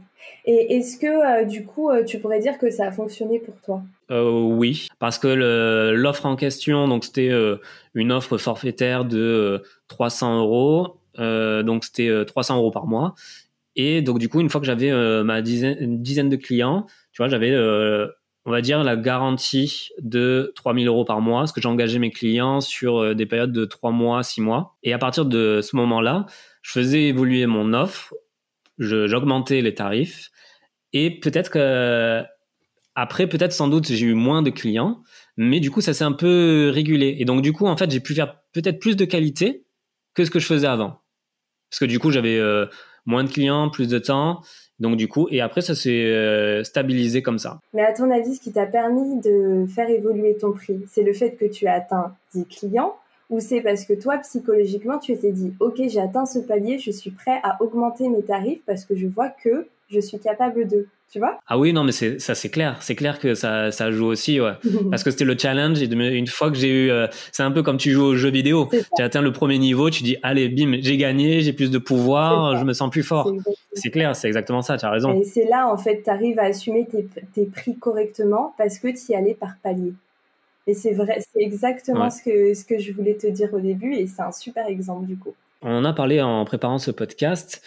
Et 0.45 0.77
est-ce 0.77 0.97
que 0.97 1.45
du 1.45 1.65
coup, 1.65 1.91
tu 2.05 2.19
pourrais 2.19 2.39
dire 2.39 2.57
que 2.57 2.69
ça 2.69 2.87
a 2.87 2.91
fonctionné 2.91 3.39
pour 3.39 3.55
toi? 3.61 3.81
Oui, 4.09 4.87
parce 4.99 5.19
que 5.19 5.27
l'offre 5.93 6.25
en 6.25 6.35
question, 6.35 6.87
donc 6.87 7.03
c'était 7.03 7.31
une 7.93 8.11
offre 8.11 8.37
forfaitaire 8.37 9.03
de 9.05 9.61
300 9.89 10.39
euros, 10.39 10.97
donc 11.17 11.83
c'était 11.83 12.25
300 12.25 12.57
euros 12.57 12.71
par 12.71 12.87
mois. 12.87 13.13
Et 13.75 14.01
donc 14.01 14.19
du 14.19 14.29
coup, 14.29 14.39
une 14.39 14.49
fois 14.49 14.61
que 14.61 14.67
j'avais 14.67 14.91
ma 15.23 15.41
dizaine, 15.41 15.77
une 15.79 16.01
dizaine 16.01 16.29
de 16.29 16.37
clients, 16.37 16.85
tu 17.11 17.21
vois, 17.21 17.27
j'avais 17.27 17.53
on 18.47 18.51
va 18.51 18.61
dire, 18.61 18.81
la 18.81 18.95
garantie 18.95 19.89
de 19.99 20.53
3000 20.55 20.87
euros 20.87 21.03
par 21.03 21.19
mois, 21.19 21.41
parce 21.41 21.51
que 21.51 21.67
engagé 21.67 21.99
mes 21.99 22.11
clients 22.11 22.61
sur 22.61 22.99
euh, 22.99 23.13
des 23.13 23.25
périodes 23.25 23.51
de 23.51 23.65
3 23.65 23.91
mois, 23.91 24.23
6 24.23 24.39
mois. 24.39 24.77
Et 24.83 24.93
à 24.93 24.97
partir 24.97 25.25
de 25.25 25.59
ce 25.61 25.75
moment-là, 25.75 26.25
je 26.61 26.71
faisais 26.71 27.03
évoluer 27.03 27.45
mon 27.45 27.73
offre, 27.73 28.13
j'augmentais 28.79 29.61
les 29.61 29.73
tarifs, 29.73 30.29
et 30.93 31.19
peut-être 31.19 31.49
que 31.51 32.23
après, 32.95 33.27
peut-être 33.27 33.53
sans 33.53 33.67
doute, 33.67 33.87
j'ai 33.87 34.07
eu 34.07 34.15
moins 34.15 34.41
de 34.41 34.49
clients, 34.49 35.03
mais 35.35 35.59
du 35.59 35.69
coup, 35.69 35.81
ça 35.81 35.93
s'est 35.93 36.03
un 36.03 36.13
peu 36.13 36.71
régulé. 36.73 37.15
Et 37.19 37.25
donc, 37.25 37.43
du 37.43 37.53
coup, 37.53 37.67
en 37.67 37.77
fait, 37.77 37.91
j'ai 37.91 37.99
pu 37.99 38.15
faire 38.15 38.41
peut-être 38.53 38.79
plus 38.79 38.95
de 38.95 39.05
qualité 39.05 39.65
que 40.15 40.25
ce 40.25 40.31
que 40.31 40.39
je 40.39 40.47
faisais 40.47 40.65
avant. 40.65 41.01
Parce 41.69 41.79
que 41.79 41.85
du 41.85 41.99
coup, 41.99 42.09
j'avais 42.09 42.39
euh, 42.39 42.65
moins 43.05 43.23
de 43.23 43.29
clients, 43.29 43.69
plus 43.69 43.87
de 43.87 43.99
temps, 43.99 44.41
donc 44.79 44.97
du 44.97 45.07
coup, 45.07 45.27
et 45.31 45.41
après 45.41 45.61
ça 45.61 45.75
s'est 45.75 46.05
euh, 46.05 46.63
stabilisé 46.63 47.21
comme 47.21 47.39
ça. 47.39 47.59
Mais 47.73 47.83
à 47.83 47.93
ton 47.93 48.11
avis, 48.11 48.35
ce 48.35 48.41
qui 48.41 48.51
t'a 48.51 48.65
permis 48.65 49.19
de 49.21 49.65
faire 49.67 49.89
évoluer 49.89 50.37
ton 50.37 50.51
prix, 50.51 50.79
c'est 50.87 51.03
le 51.03 51.13
fait 51.13 51.35
que 51.35 51.45
tu 51.45 51.67
as 51.67 51.73
atteint 51.73 52.15
10 52.33 52.45
clients 52.45 52.95
ou 53.29 53.39
c'est 53.39 53.61
parce 53.61 53.85
que 53.85 53.93
toi, 53.93 54.17
psychologiquement, 54.19 54.99
tu 54.99 55.17
t'es 55.17 55.31
dit, 55.31 55.53
OK, 55.59 55.81
j'ai 55.87 55.99
atteint 55.99 56.25
ce 56.25 56.39
palier, 56.39 56.79
je 56.79 56.91
suis 56.91 57.11
prêt 57.11 57.39
à 57.43 57.61
augmenter 57.61 58.07
mes 58.09 58.23
tarifs 58.23 58.61
parce 58.65 58.85
que 58.85 58.95
je 58.95 59.07
vois 59.07 59.29
que 59.29 59.67
je 59.89 59.99
suis 59.99 60.19
capable 60.19 60.67
de, 60.67 60.87
tu 61.11 61.19
vois? 61.19 61.39
Ah 61.47 61.57
oui, 61.57 61.71
non, 61.71 61.83
mais 61.83 61.93
c'est 61.93 62.19
ça, 62.19 62.35
c'est 62.35 62.49
clair. 62.49 62.77
C'est 62.81 62.95
clair 62.95 63.19
que 63.19 63.35
ça, 63.35 63.71
ça 63.71 63.91
joue 63.91 64.07
aussi, 64.07 64.41
ouais. 64.41 64.51
Parce 64.91 65.03
que 65.03 65.11
c'était 65.11 65.23
le 65.23 65.37
challenge. 65.37 65.81
Et 65.81 65.85
une 65.85 66.27
fois 66.27 66.51
que 66.51 66.57
j'ai 66.57 66.85
eu, 66.85 66.91
euh, 66.91 67.07
c'est 67.31 67.43
un 67.43 67.51
peu 67.51 67.63
comme 67.63 67.77
tu 67.77 67.91
joues 67.91 68.03
aux 68.03 68.15
jeux 68.15 68.29
vidéo. 68.29 68.69
Tu 68.97 69.01
atteins 69.01 69.21
le 69.21 69.31
premier 69.31 69.57
niveau, 69.57 69.89
tu 69.89 70.03
dis, 70.03 70.17
allez, 70.23 70.49
bim, 70.49 70.77
j'ai 70.81 70.97
gagné, 70.97 71.39
j'ai 71.41 71.53
plus 71.53 71.71
de 71.71 71.77
pouvoir, 71.77 72.57
je 72.57 72.65
me 72.65 72.73
sens 72.73 72.89
plus 72.89 73.03
fort. 73.03 73.31
C'est 73.73 73.91
clair, 73.91 74.15
c'est 74.15 74.27
exactement 74.27 74.61
ça. 74.61 74.77
Tu 74.77 74.85
as 74.85 74.91
raison. 74.91 75.13
Et 75.13 75.23
c'est 75.23 75.45
là, 75.45 75.69
en 75.71 75.77
fait, 75.77 76.01
tu 76.03 76.09
arrives 76.09 76.39
à 76.39 76.43
assumer 76.43 76.85
tes, 76.85 77.07
tes 77.33 77.45
prix 77.45 77.77
correctement 77.77 78.53
parce 78.57 78.79
que 78.79 78.87
tu 78.89 79.13
y 79.13 79.15
allais 79.15 79.35
par 79.35 79.55
palier. 79.63 79.93
Et 80.67 80.73
c'est 80.73 80.93
vrai, 80.93 81.19
c'est 81.19 81.41
exactement 81.41 82.09
ce 82.09 82.21
que 82.21 82.53
ce 82.53 82.65
que 82.65 82.77
je 82.77 82.91
voulais 82.91 83.15
te 83.15 83.27
dire 83.27 83.53
au 83.53 83.59
début, 83.59 83.95
et 83.95 84.05
c'est 84.05 84.21
un 84.21 84.33
super 84.33 84.67
exemple 84.67 85.05
du 85.05 85.17
coup. 85.17 85.33
On 85.61 85.71
en 85.71 85.85
a 85.85 85.93
parlé 85.93 86.21
en 86.21 86.45
préparant 86.45 86.77
ce 86.77 86.91
podcast. 86.91 87.61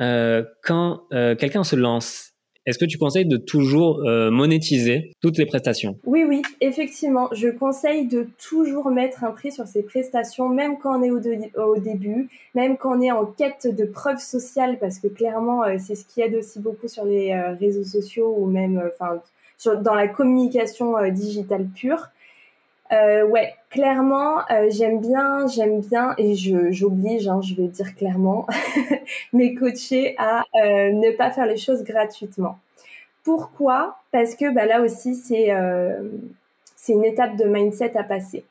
Euh, 0.00 0.44
quand 0.62 1.02
euh, 1.12 1.34
quelqu'un 1.34 1.64
se 1.64 1.76
lance, 1.76 2.32
est-ce 2.66 2.78
que 2.78 2.84
tu 2.84 2.98
conseilles 2.98 3.26
de 3.26 3.36
toujours 3.36 4.00
euh, 4.06 4.30
monétiser 4.30 5.12
toutes 5.20 5.38
les 5.38 5.46
prestations? 5.46 5.98
Oui, 6.04 6.24
oui, 6.26 6.42
effectivement. 6.60 7.28
Je 7.32 7.48
conseille 7.48 8.06
de 8.06 8.28
toujours 8.48 8.90
mettre 8.90 9.24
un 9.24 9.30
prix 9.30 9.52
sur 9.52 9.66
ses 9.66 9.82
prestations, 9.82 10.48
même 10.48 10.78
quand 10.78 10.98
on 10.98 11.02
est 11.02 11.10
au, 11.10 11.20
au 11.62 11.78
début, 11.78 12.28
même 12.54 12.76
quand 12.76 12.98
on 12.98 13.00
est 13.00 13.10
en 13.10 13.26
quête 13.26 13.74
de 13.74 13.84
preuves 13.84 14.20
sociales, 14.20 14.78
parce 14.78 14.98
que 14.98 15.08
clairement, 15.08 15.62
c'est 15.78 15.94
ce 15.94 16.04
qui 16.04 16.20
aide 16.20 16.34
aussi 16.34 16.60
beaucoup 16.60 16.88
sur 16.88 17.04
les 17.04 17.34
réseaux 17.58 17.84
sociaux 17.84 18.34
ou 18.38 18.46
même 18.46 18.90
enfin, 18.92 19.22
dans 19.82 19.94
la 19.94 20.08
communication 20.08 20.94
digitale 21.10 21.66
pure. 21.74 22.10
Euh, 22.90 23.24
ouais, 23.26 23.54
clairement, 23.68 24.38
euh, 24.50 24.68
j'aime 24.70 25.00
bien, 25.00 25.46
j'aime 25.46 25.80
bien, 25.80 26.14
et 26.16 26.34
je 26.34 26.72
j'oblige, 26.72 27.28
hein, 27.28 27.40
je 27.42 27.54
vais 27.54 27.68
dire 27.68 27.94
clairement, 27.94 28.46
mes 29.34 29.54
coachés 29.54 30.14
à 30.18 30.44
euh, 30.54 30.92
ne 30.92 31.10
pas 31.16 31.30
faire 31.30 31.46
les 31.46 31.58
choses 31.58 31.84
gratuitement. 31.84 32.58
Pourquoi? 33.24 33.98
Parce 34.10 34.34
que 34.34 34.50
bah, 34.54 34.64
là 34.64 34.80
aussi, 34.80 35.14
c'est 35.14 35.52
euh, 35.52 36.02
c'est 36.76 36.94
une 36.94 37.04
étape 37.04 37.36
de 37.36 37.44
mindset 37.44 37.96
à 37.96 38.04
passer. 38.04 38.44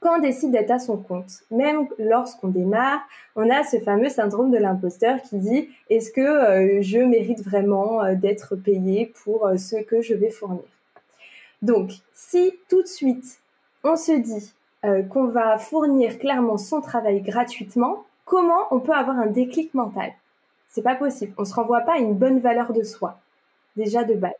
Quand 0.00 0.18
on 0.18 0.20
décide 0.20 0.52
d'être 0.52 0.70
à 0.70 0.78
son 0.78 0.96
compte, 0.96 1.42
même 1.50 1.88
lorsqu'on 1.98 2.48
démarre, 2.48 3.00
on 3.34 3.50
a 3.50 3.64
ce 3.64 3.80
fameux 3.80 4.08
syndrome 4.08 4.52
de 4.52 4.58
l'imposteur 4.58 5.20
qui 5.22 5.38
dit 5.38 5.68
est-ce 5.90 6.12
que 6.12 6.20
euh, 6.20 6.82
je 6.82 7.00
mérite 7.00 7.42
vraiment 7.42 8.04
euh, 8.04 8.14
d'être 8.14 8.54
payé 8.54 9.12
pour 9.24 9.50
ce 9.56 9.82
que 9.82 10.00
je 10.00 10.14
vais 10.14 10.30
fournir? 10.30 10.62
Donc, 11.62 11.90
si 12.14 12.52
tout 12.68 12.82
de 12.82 12.86
suite 12.86 13.40
on 13.84 13.96
se 13.96 14.12
dit 14.12 14.52
euh, 14.84 15.02
qu'on 15.02 15.26
va 15.26 15.58
fournir 15.58 16.18
clairement 16.18 16.56
son 16.56 16.80
travail 16.80 17.20
gratuitement, 17.20 18.04
comment 18.24 18.66
on 18.70 18.80
peut 18.80 18.92
avoir 18.92 19.18
un 19.18 19.26
déclic 19.26 19.74
mental? 19.74 20.12
C'est 20.68 20.82
pas 20.82 20.94
possible. 20.94 21.32
On 21.38 21.44
se 21.44 21.54
renvoie 21.54 21.80
pas 21.80 21.94
à 21.94 21.98
une 21.98 22.14
bonne 22.14 22.40
valeur 22.40 22.72
de 22.72 22.82
soi, 22.82 23.18
déjà 23.76 24.04
de 24.04 24.14
base. 24.14 24.32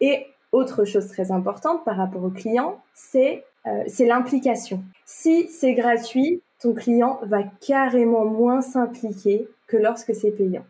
Et 0.00 0.26
autre 0.52 0.84
chose 0.84 1.08
très 1.08 1.32
importante 1.32 1.84
par 1.84 1.96
rapport 1.96 2.22
au 2.24 2.30
client, 2.30 2.80
c'est 2.94 3.44
euh, 3.66 3.84
l'implication. 4.00 4.82
Si 5.04 5.48
c'est 5.48 5.74
gratuit, 5.74 6.42
ton 6.60 6.74
client 6.74 7.18
va 7.24 7.42
carrément 7.42 8.24
moins 8.24 8.60
s'impliquer 8.60 9.48
que 9.66 9.76
lorsque 9.76 10.14
c'est 10.14 10.30
payant. 10.30 10.64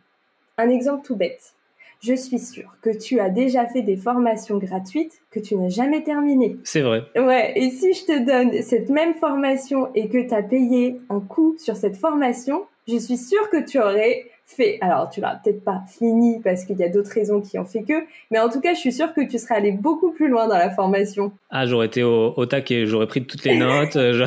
Un 0.59 0.69
exemple 0.69 1.05
tout 1.05 1.17
bête 1.17 1.55
je 2.03 2.15
suis 2.15 2.41
sûre 2.41 2.77
que 2.83 2.91
tu 2.91 3.21
as 3.21 3.29
déjà 3.29 3.67
fait 3.67 3.83
des 3.83 3.97
formations 3.97 4.59
gratuites 4.59 5.23
que 5.31 5.39
tu 5.39 5.57
n'as 5.57 5.69
jamais 5.69 6.03
terminées. 6.03 6.57
C'est 6.65 6.81
vrai. 6.81 7.05
Ouais, 7.17 7.53
et 7.55 7.71
si 7.71 7.93
je 7.95 8.05
te 8.05 8.27
donne 8.27 8.61
cette 8.63 8.89
même 8.91 9.15
formation 9.15 9.89
et 9.95 10.09
que 10.09 10.27
tu 10.27 10.35
as 10.35 10.43
payé 10.43 11.01
un 11.11 11.21
coût 11.21 11.55
sur 11.59 11.77
cette 11.77 11.97
formation, 11.97 12.65
je 12.89 12.97
suis 12.97 13.17
sûre 13.17 13.49
que 13.51 13.65
tu 13.65 13.79
aurais 13.79 14.25
fait. 14.47 14.79
Alors, 14.81 15.09
tu 15.11 15.21
l'as 15.21 15.41
peut-être 15.43 15.63
pas 15.63 15.83
fini 15.87 16.41
parce 16.43 16.65
qu'il 16.65 16.77
y 16.77 16.83
a 16.83 16.89
d'autres 16.89 17.13
raisons 17.13 17.41
qui 17.41 17.57
ont 17.57 17.65
fait 17.65 17.85
que, 17.85 18.05
mais 18.33 18.41
en 18.41 18.49
tout 18.49 18.61
cas, 18.61 18.75
je 18.75 18.81
suis 18.81 18.93
sûre 18.93 19.15
que 19.15 19.21
tu 19.21 19.39
serais 19.39 19.55
allé 19.55 19.71
beaucoup 19.71 20.11
plus 20.11 20.29
loin 20.29 20.49
dans 20.49 20.59
la 20.59 20.71
formation. 20.71 21.33
Ah, 21.51 21.67
j'aurais 21.67 21.87
été 21.87 22.03
au, 22.03 22.35
au 22.37 22.47
taquet, 22.47 22.85
j'aurais 22.85 23.07
pris 23.07 23.25
toutes 23.25 23.45
les 23.45 23.57
notes, 23.57 23.95
euh, 23.95 24.27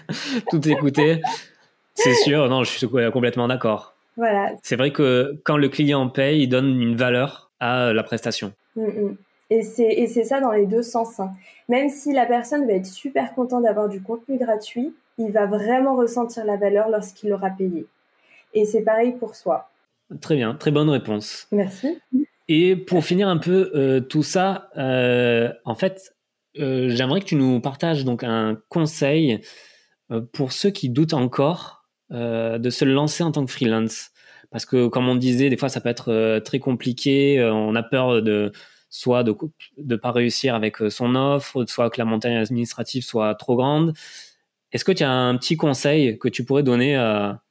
tout 0.50 0.68
écouté. 0.68 1.22
C'est 1.94 2.14
sûr, 2.14 2.48
non, 2.50 2.62
je 2.62 2.70
suis 2.70 2.86
complètement 2.86 3.48
d'accord. 3.48 3.95
Voilà. 4.16 4.52
C'est 4.62 4.76
vrai 4.76 4.92
que 4.92 5.40
quand 5.44 5.56
le 5.56 5.68
client 5.68 6.08
paye, 6.08 6.42
il 6.42 6.48
donne 6.48 6.80
une 6.80 6.96
valeur 6.96 7.50
à 7.60 7.92
la 7.92 8.02
prestation. 8.02 8.52
Mm, 8.76 8.82
mm. 8.82 9.16
Et 9.48 9.62
c'est 9.62 10.24
ça 10.24 10.40
dans 10.40 10.50
les 10.50 10.66
deux 10.66 10.82
sens. 10.82 11.20
Hein. 11.20 11.30
Même 11.68 11.88
si 11.88 12.12
la 12.12 12.26
personne 12.26 12.66
va 12.66 12.72
être 12.72 12.86
super 12.86 13.32
contente 13.34 13.62
d'avoir 13.62 13.88
du 13.88 14.02
contenu 14.02 14.38
gratuit, 14.38 14.92
il 15.18 15.30
va 15.30 15.46
vraiment 15.46 15.94
ressentir 15.94 16.44
la 16.44 16.56
valeur 16.56 16.88
lorsqu'il 16.88 17.30
l'aura 17.30 17.50
payé. 17.50 17.86
Et 18.54 18.64
c'est 18.64 18.82
pareil 18.82 19.12
pour 19.12 19.34
soi. 19.34 19.70
Très 20.20 20.36
bien, 20.36 20.54
très 20.54 20.70
bonne 20.70 20.88
réponse. 20.88 21.46
Merci. 21.52 21.98
Et 22.48 22.76
pour 22.76 23.04
finir 23.04 23.28
un 23.28 23.38
peu 23.38 23.70
euh, 23.74 24.00
tout 24.00 24.22
ça, 24.22 24.70
euh, 24.76 25.52
en 25.64 25.74
fait, 25.74 26.14
euh, 26.58 26.88
j'aimerais 26.90 27.20
que 27.20 27.26
tu 27.26 27.36
nous 27.36 27.60
partages 27.60 28.04
donc 28.04 28.24
un 28.24 28.58
conseil 28.68 29.40
pour 30.32 30.52
ceux 30.52 30.70
qui 30.70 30.88
doutent 30.88 31.14
encore 31.14 31.75
euh, 32.12 32.58
de 32.58 32.70
se 32.70 32.84
lancer 32.84 33.24
en 33.24 33.32
tant 33.32 33.44
que 33.44 33.50
freelance. 33.50 34.10
Parce 34.50 34.64
que, 34.64 34.86
comme 34.86 35.08
on 35.08 35.16
disait, 35.16 35.50
des 35.50 35.56
fois, 35.56 35.68
ça 35.68 35.80
peut 35.80 35.88
être 35.88 36.12
euh, 36.12 36.38
très 36.38 36.60
compliqué. 36.60 37.40
Euh, 37.40 37.52
on 37.52 37.74
a 37.74 37.82
peur 37.82 38.22
de 38.22 38.52
soit 38.90 39.24
de 39.24 39.36
ne 39.78 39.96
pas 39.96 40.12
réussir 40.12 40.54
avec 40.54 40.76
son 40.88 41.16
offre, 41.16 41.64
soit 41.66 41.90
que 41.90 41.98
la 41.98 42.04
montagne 42.04 42.36
administrative 42.36 43.02
soit 43.02 43.34
trop 43.34 43.56
grande. 43.56 43.92
Est-ce 44.72 44.84
que 44.84 44.92
tu 44.92 45.02
as 45.02 45.10
un 45.10 45.36
petit 45.36 45.56
conseil 45.56 46.16
que 46.18 46.28
tu 46.28 46.44
pourrais 46.44 46.62
donner 46.62 46.96
à, 46.96 47.42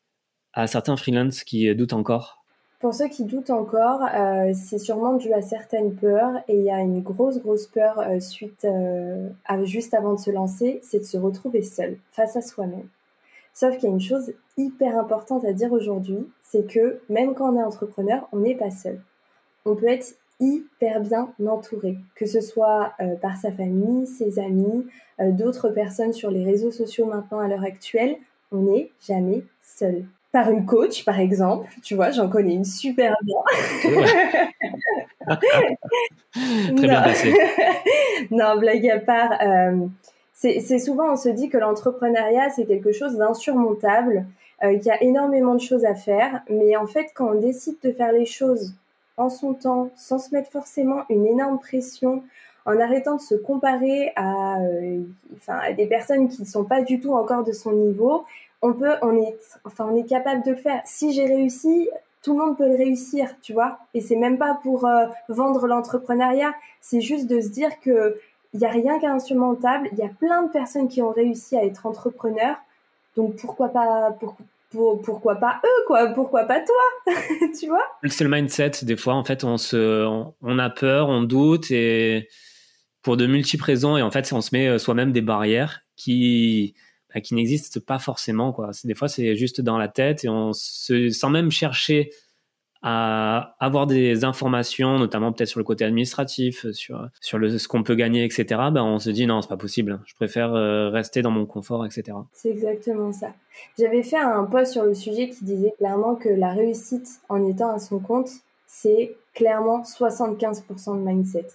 certains 0.65 0.95
freelances 0.95 1.43
qui 1.43 1.75
doutent 1.75 1.93
encore? 1.93 2.45
Pour 2.79 2.93
ceux 2.93 3.09
qui 3.09 3.25
doutent 3.25 3.49
encore, 3.49 3.99
c'est 4.53 4.79
sûrement 4.79 5.17
dû 5.17 5.33
à 5.33 5.41
certaines 5.41 5.95
peurs 5.95 6.37
et 6.47 6.55
il 6.55 6.63
y 6.63 6.71
a 6.71 6.79
une 6.79 7.01
grosse 7.01 7.39
grosse 7.39 7.67
peur 7.67 8.01
suite 8.21 8.65
à, 9.45 9.63
juste 9.65 9.93
avant 9.93 10.13
de 10.13 10.19
se 10.19 10.31
lancer, 10.31 10.79
c'est 10.81 10.99
de 10.99 11.05
se 11.05 11.17
retrouver 11.17 11.61
seul 11.61 11.97
face 12.11 12.37
à 12.37 12.41
soi-même. 12.41 12.87
Sauf 13.55 13.77
qu'il 13.77 13.87
y 13.87 13.91
a 13.91 13.95
une 13.95 14.01
chose 14.01 14.33
hyper 14.57 14.99
importante 14.99 15.45
à 15.45 15.53
dire 15.53 15.71
aujourd'hui, 15.71 16.27
c'est 16.43 16.69
que 16.69 16.99
même 17.07 17.33
quand 17.33 17.53
on 17.53 17.57
est 17.57 17.63
entrepreneur, 17.63 18.27
on 18.33 18.39
n'est 18.39 18.55
pas 18.55 18.69
seul. 18.69 18.99
On 19.63 19.77
peut 19.77 19.87
être 19.87 20.15
hyper 20.41 20.99
bien 20.99 21.29
entouré, 21.47 21.97
que 22.15 22.25
ce 22.25 22.41
soit 22.41 22.91
euh, 22.99 23.15
par 23.15 23.37
sa 23.37 23.53
famille, 23.53 24.07
ses 24.07 24.39
amis, 24.39 24.85
euh, 25.21 25.31
d'autres 25.31 25.69
personnes 25.69 26.11
sur 26.11 26.31
les 26.31 26.43
réseaux 26.43 26.71
sociaux 26.71 27.05
maintenant 27.05 27.39
à 27.39 27.47
l'heure 27.47 27.63
actuelle. 27.63 28.17
On 28.51 28.57
n'est 28.57 28.91
jamais 29.07 29.45
seul. 29.61 30.03
Par 30.33 30.51
une 30.51 30.65
coach, 30.65 31.05
par 31.05 31.21
exemple, 31.21 31.69
tu 31.81 31.95
vois, 31.95 32.11
j'en 32.11 32.27
connais 32.27 32.55
une 32.55 32.65
super 32.65 33.15
bien. 33.23 33.37
Très 36.75 36.87
bien 36.87 37.01
passé. 37.01 37.33
non, 38.31 38.57
blague 38.57 38.89
à 38.89 38.99
part. 38.99 39.31
Euh, 39.41 39.87
c'est 40.35 40.79
souvent, 40.79 41.13
on 41.13 41.15
se 41.15 41.29
dit 41.29 41.47
que 41.47 41.57
l'entrepreneuriat, 41.57 42.49
c'est 42.49 42.65
quelque 42.65 42.91
chose 42.91 43.15
d'insurmontable, 43.15 44.25
euh, 44.63 44.77
qu'il 44.77 44.87
y 44.87 44.91
a 44.91 45.01
énormément 45.01 45.55
de 45.55 45.61
choses 45.61 45.85
à 45.85 45.95
faire, 45.95 46.41
mais 46.49 46.75
en 46.75 46.87
fait, 46.87 47.07
quand 47.15 47.29
on 47.29 47.39
décide 47.39 47.77
de 47.81 47.91
faire 47.91 48.11
les 48.11 48.25
choses 48.25 48.73
en 49.15 49.29
son 49.29 49.53
temps, 49.53 49.89
sans 49.95 50.19
se 50.19 50.33
mettre 50.35 50.51
forcément 50.51 51.03
une 51.09 51.25
énorme 51.25 51.57
pression, 51.59 52.21
en 52.65 52.79
arrêtant 52.79 53.15
de 53.15 53.21
se 53.21 53.35
comparer 53.35 54.11
à, 54.15 54.59
euh, 54.59 55.03
enfin, 55.37 55.57
à 55.59 55.71
des 55.71 55.85
personnes 55.87 56.27
qui 56.27 56.41
ne 56.41 56.47
sont 56.47 56.65
pas 56.65 56.81
du 56.81 56.99
tout 56.99 57.13
encore 57.13 57.43
de 57.43 57.53
son 57.53 57.71
niveau, 57.71 58.25
on 58.61 58.73
peut, 58.73 58.95
on 59.01 59.15
est, 59.15 59.37
enfin, 59.63 59.87
on 59.89 59.95
est 59.95 60.07
capable 60.07 60.43
de 60.43 60.51
le 60.51 60.57
faire. 60.57 60.81
Si 60.83 61.13
j'ai 61.13 61.25
réussi, 61.25 61.89
tout 62.23 62.37
le 62.37 62.43
monde 62.43 62.57
peut 62.57 62.67
le 62.67 62.75
réussir, 62.75 63.29
tu 63.41 63.53
vois. 63.53 63.77
Et 63.93 64.01
c'est 64.01 64.15
même 64.15 64.37
pas 64.37 64.59
pour 64.63 64.85
euh, 64.85 65.05
vendre 65.29 65.67
l'entrepreneuriat, 65.67 66.53
c'est 66.81 67.01
juste 67.01 67.27
de 67.27 67.39
se 67.39 67.49
dire 67.49 67.79
que 67.81 68.19
il 68.55 68.61
y 68.61 68.65
a 68.65 68.69
rien 68.69 68.97
insurmontable. 69.03 69.89
Il 69.91 69.97
y 69.97 70.03
a 70.03 70.07
plein 70.07 70.43
de 70.43 70.51
personnes 70.51 70.87
qui 70.87 71.01
ont 71.01 71.11
réussi 71.11 71.57
à 71.57 71.65
être 71.65 71.85
entrepreneurs, 71.85 72.55
donc 73.17 73.35
pourquoi 73.35 73.69
pas 73.69 74.17
pourquoi 74.71 75.35
pas 75.35 75.61
eux 75.63 75.83
quoi? 75.87 76.07
Pourquoi 76.07 76.45
pas 76.45 76.61
toi? 76.61 77.13
Tu 77.59 77.67
vois? 77.67 77.83
C'est 78.07 78.23
le 78.23 78.29
mindset. 78.29 78.71
Des 78.83 78.95
fois, 78.95 79.13
en 79.13 79.23
fait, 79.23 79.43
on 79.43 79.57
se, 79.57 80.05
on, 80.41 80.59
a 80.59 80.69
peur, 80.69 81.09
on 81.09 81.21
doute 81.23 81.69
et 81.71 82.27
pour 83.01 83.17
de 83.17 83.27
multiples 83.27 83.63
raisons 83.63 83.97
et 83.97 84.01
en 84.01 84.11
fait, 84.11 84.31
on 84.33 84.41
se 84.41 84.49
met 84.53 84.67
euh, 84.67 84.77
soi-même 84.77 85.11
des 85.11 85.21
barrières 85.21 85.81
qui 85.95 86.75
bah, 87.13 87.21
qui 87.21 87.35
n'existent 87.35 87.79
pas 87.85 87.99
forcément 87.99 88.53
quoi. 88.53 88.71
Des 88.85 88.95
fois, 88.95 89.07
c'est 89.09 89.35
juste 89.35 89.61
dans 89.61 89.77
la 89.77 89.89
tête 89.89 90.23
et 90.23 90.29
on 90.29 90.53
se, 90.53 91.09
sans 91.09 91.29
même 91.29 91.51
chercher 91.51 92.09
à 92.87 93.55
avoir 93.59 93.87
des 93.87 94.25
informations, 94.25 94.99
notamment 94.99 95.33
peut-être 95.33 95.49
sur 95.49 95.59
le 95.59 95.63
côté 95.63 95.83
administratif, 95.83 96.69
sur, 96.71 97.09
sur 97.19 97.39
le, 97.39 97.57
ce 97.57 97.67
qu'on 97.67 97.81
peut 97.81 97.95
gagner, 97.95 98.23
etc., 98.23 98.45
ben 98.71 98.83
on 98.83 98.99
se 98.99 99.09
dit 99.09 99.25
non, 99.25 99.41
c'est 99.41 99.47
pas 99.47 99.57
possible. 99.57 99.99
Je 100.05 100.13
préfère 100.13 100.53
euh, 100.53 100.89
rester 100.89 101.23
dans 101.23 101.31
mon 101.31 101.47
confort, 101.47 101.83
etc. 101.83 102.15
C'est 102.31 102.51
exactement 102.51 103.11
ça. 103.11 103.29
J'avais 103.79 104.03
fait 104.03 104.19
un 104.19 104.43
post 104.43 104.73
sur 104.73 104.83
le 104.83 104.93
sujet 104.93 105.29
qui 105.29 105.45
disait 105.45 105.73
clairement 105.79 106.13
que 106.13 106.29
la 106.29 106.51
réussite 106.51 107.21
en 107.27 107.43
étant 107.43 107.73
à 107.73 107.79
son 107.79 107.97
compte, 107.97 108.29
c'est 108.67 109.15
clairement 109.33 109.81
75% 109.81 110.99
de 110.99 111.09
mindset. 111.09 111.47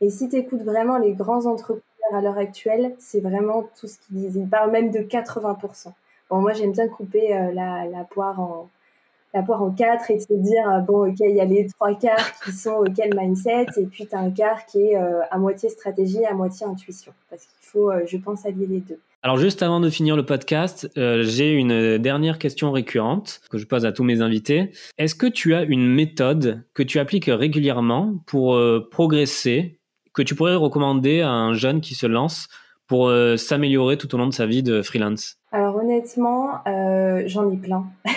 Et 0.00 0.10
si 0.10 0.28
tu 0.28 0.36
écoutes 0.36 0.62
vraiment 0.62 0.96
les 0.96 1.12
grands 1.12 1.46
entrepreneurs 1.46 1.82
à 2.14 2.20
l'heure 2.20 2.38
actuelle, 2.38 2.94
c'est 3.00 3.20
vraiment 3.20 3.68
tout 3.80 3.88
ce 3.88 3.98
qu'ils 3.98 4.18
disent. 4.18 4.36
Ils 4.36 4.48
parlent 4.48 4.70
même 4.70 4.92
de 4.92 5.00
80%. 5.00 5.88
Bon, 6.30 6.40
moi, 6.40 6.52
j'aime 6.52 6.70
bien 6.70 6.86
couper 6.86 7.36
euh, 7.36 7.52
la, 7.52 7.86
la 7.86 8.04
poire 8.04 8.38
en, 8.38 8.68
la 9.34 9.42
poire 9.42 9.62
en 9.62 9.70
quatre 9.70 10.10
et 10.10 10.18
se 10.18 10.32
dire 10.32 10.68
euh, 10.68 10.80
bon 10.80 11.08
ok 11.08 11.16
il 11.20 11.36
y 11.36 11.40
a 11.40 11.44
les 11.44 11.66
trois 11.66 11.94
quarts 11.94 12.32
qui 12.44 12.52
sont 12.52 12.74
auquel 12.86 13.14
mindset 13.16 13.66
et 13.76 13.86
puis 13.86 14.06
tu 14.06 14.14
as 14.14 14.20
un 14.20 14.30
quart 14.30 14.64
qui 14.66 14.78
est 14.78 14.96
euh, 14.96 15.20
à 15.30 15.38
moitié 15.38 15.68
stratégie 15.68 16.24
à 16.24 16.34
moitié 16.34 16.66
intuition 16.66 17.12
parce 17.28 17.42
qu'il 17.42 17.50
faut 17.60 17.90
euh, 17.90 18.02
je 18.06 18.16
pense 18.16 18.46
allier 18.46 18.66
les 18.66 18.80
deux. 18.80 18.98
Alors 19.22 19.36
juste 19.36 19.62
avant 19.62 19.80
de 19.80 19.90
finir 19.90 20.14
le 20.14 20.24
podcast, 20.24 20.88
j'ai 20.94 21.52
une 21.52 21.98
dernière 21.98 22.38
question 22.38 22.70
récurrente 22.70 23.40
que 23.50 23.58
je 23.58 23.66
pose 23.66 23.84
à 23.84 23.90
tous 23.90 24.04
mes 24.04 24.20
invités. 24.20 24.70
Est-ce 24.96 25.16
que 25.16 25.26
tu 25.26 25.56
as 25.56 25.62
une 25.64 25.92
méthode 25.92 26.62
que 26.72 26.84
tu 26.84 27.00
appliques 27.00 27.28
régulièrement 27.28 28.14
pour 28.26 28.56
progresser, 28.92 29.80
que 30.14 30.22
tu 30.22 30.36
pourrais 30.36 30.54
recommander 30.54 31.20
à 31.22 31.30
un 31.30 31.54
jeune 31.54 31.80
qui 31.80 31.96
se 31.96 32.06
lance 32.06 32.46
pour 32.88 33.12
s'améliorer 33.36 33.96
tout 33.98 34.12
au 34.14 34.18
long 34.18 34.26
de 34.26 34.34
sa 34.34 34.46
vie 34.46 34.62
de 34.62 34.82
freelance? 34.82 35.36
Alors 35.52 35.76
honnêtement, 35.76 36.62
j'en 37.26 37.50
ai 37.50 37.56
plein. 37.56 37.86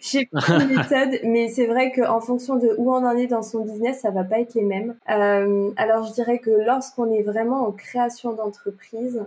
J'ai 0.00 0.26
pas 0.32 0.58
de 0.58 0.74
méthode, 0.74 1.20
mais 1.24 1.48
c'est 1.48 1.66
vrai 1.66 1.92
qu'en 1.92 2.20
fonction 2.20 2.56
de 2.56 2.74
où 2.78 2.92
on 2.92 3.04
en 3.04 3.16
est 3.16 3.26
dans 3.26 3.42
son 3.42 3.64
business, 3.64 4.00
ça 4.00 4.10
va 4.10 4.24
pas 4.24 4.40
être 4.40 4.54
les 4.54 4.64
mêmes. 4.64 4.94
Euh, 5.10 5.70
alors 5.76 6.04
je 6.04 6.12
dirais 6.12 6.38
que 6.38 6.50
lorsqu'on 6.50 7.10
est 7.10 7.22
vraiment 7.22 7.66
en 7.66 7.72
création 7.72 8.32
d'entreprise, 8.32 9.24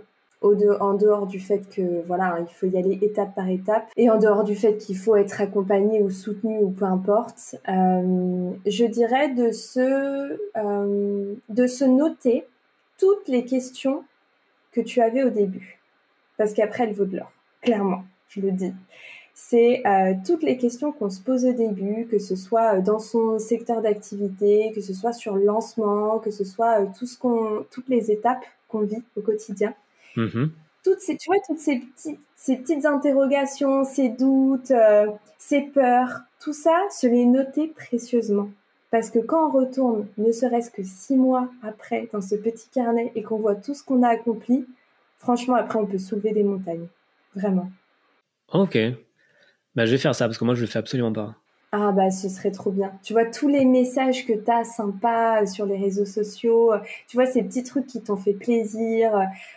en 0.80 0.94
dehors 0.94 1.28
du 1.28 1.38
fait 1.38 1.68
que 1.68 2.04
voilà, 2.08 2.38
il 2.40 2.52
faut 2.52 2.66
y 2.66 2.76
aller 2.76 2.98
étape 3.00 3.32
par 3.32 3.48
étape, 3.48 3.84
et 3.96 4.10
en 4.10 4.18
dehors 4.18 4.42
du 4.42 4.56
fait 4.56 4.76
qu'il 4.76 4.96
faut 4.96 5.14
être 5.14 5.40
accompagné 5.40 6.02
ou 6.02 6.10
soutenu 6.10 6.58
ou 6.58 6.70
peu 6.70 6.84
importe, 6.84 7.54
euh, 7.68 8.50
je 8.66 8.84
dirais 8.84 9.28
de 9.28 9.52
se, 9.52 10.36
euh, 10.56 11.34
de 11.48 11.66
se 11.68 11.84
noter 11.84 12.44
toutes 12.98 13.28
les 13.28 13.44
questions 13.44 14.02
que 14.72 14.80
tu 14.80 15.00
avais 15.00 15.22
au 15.22 15.30
début, 15.30 15.78
parce 16.36 16.52
qu'après 16.52 16.84
elles 16.84 16.94
vaut 16.94 17.04
de 17.04 17.18
l'or, 17.18 17.32
clairement, 17.60 18.04
je 18.28 18.40
le 18.40 18.52
dis 18.52 18.72
c'est 19.34 19.82
euh, 19.86 20.14
toutes 20.26 20.42
les 20.42 20.56
questions 20.56 20.92
qu'on 20.92 21.10
se 21.10 21.20
pose 21.20 21.44
au 21.44 21.52
début, 21.52 22.06
que 22.10 22.18
ce 22.18 22.36
soit 22.36 22.76
euh, 22.76 22.80
dans 22.80 22.98
son 22.98 23.38
secteur 23.38 23.80
d'activité, 23.80 24.72
que 24.74 24.80
ce 24.80 24.92
soit 24.92 25.12
sur 25.12 25.36
le 25.36 25.44
lancement, 25.44 26.18
que 26.18 26.30
ce 26.30 26.44
soit 26.44 26.82
euh, 26.82 26.86
tout 26.98 27.06
ce 27.06 27.18
qu'on, 27.18 27.64
toutes 27.70 27.88
les 27.88 28.10
étapes 28.10 28.44
qu'on 28.68 28.80
vit 28.80 29.02
au 29.16 29.22
quotidien. 29.22 29.74
Mm-hmm. 30.16 30.50
Toutes 30.84 31.00
ces, 31.00 31.16
tu 31.16 31.30
vois, 31.30 31.40
toutes 31.46 31.60
ces 31.60 31.78
petites, 31.78 32.20
ces 32.36 32.56
petites 32.56 32.84
interrogations, 32.84 33.84
ces 33.84 34.08
doutes, 34.08 34.72
ces 35.38 35.60
peurs, 35.60 36.22
tout 36.40 36.52
ça, 36.52 36.76
se 36.90 37.06
les 37.06 37.24
noter 37.24 37.68
précieusement. 37.68 38.48
Parce 38.92 39.08
que 39.08 39.18
quand 39.18 39.48
on 39.48 39.50
retourne, 39.50 40.06
ne 40.18 40.30
serait-ce 40.30 40.70
que 40.70 40.82
six 40.84 41.16
mois 41.16 41.48
après, 41.62 42.10
dans 42.12 42.20
ce 42.20 42.34
petit 42.34 42.68
carnet 42.68 43.10
et 43.14 43.22
qu'on 43.22 43.38
voit 43.38 43.54
tout 43.54 43.72
ce 43.72 43.82
qu'on 43.82 44.02
a 44.02 44.08
accompli, 44.08 44.66
franchement, 45.16 45.54
après, 45.54 45.78
on 45.78 45.86
peut 45.86 45.98
soulever 45.98 46.32
des 46.32 46.44
montagnes. 46.44 46.86
Vraiment. 47.34 47.70
Ok. 48.52 48.76
Bah, 49.74 49.86
je 49.86 49.92
vais 49.92 49.98
faire 49.98 50.14
ça 50.14 50.26
parce 50.26 50.36
que 50.36 50.44
moi, 50.44 50.54
je 50.54 50.60
le 50.60 50.66
fais 50.66 50.78
absolument 50.78 51.10
pas. 51.12 51.34
Ah 51.74 51.90
bah 51.90 52.10
ce 52.10 52.28
serait 52.28 52.50
trop 52.50 52.70
bien. 52.70 52.92
Tu 53.02 53.14
vois 53.14 53.24
tous 53.24 53.48
les 53.48 53.64
messages 53.64 54.26
que 54.26 54.34
tu 54.34 54.50
as 54.50 54.62
sympas 54.62 55.46
sur 55.46 55.64
les 55.64 55.78
réseaux 55.78 56.04
sociaux, 56.04 56.74
tu 57.08 57.16
vois 57.16 57.24
ces 57.24 57.42
petits 57.42 57.64
trucs 57.64 57.86
qui 57.86 58.02
t'ont 58.02 58.18
fait 58.18 58.34
plaisir. 58.34 59.14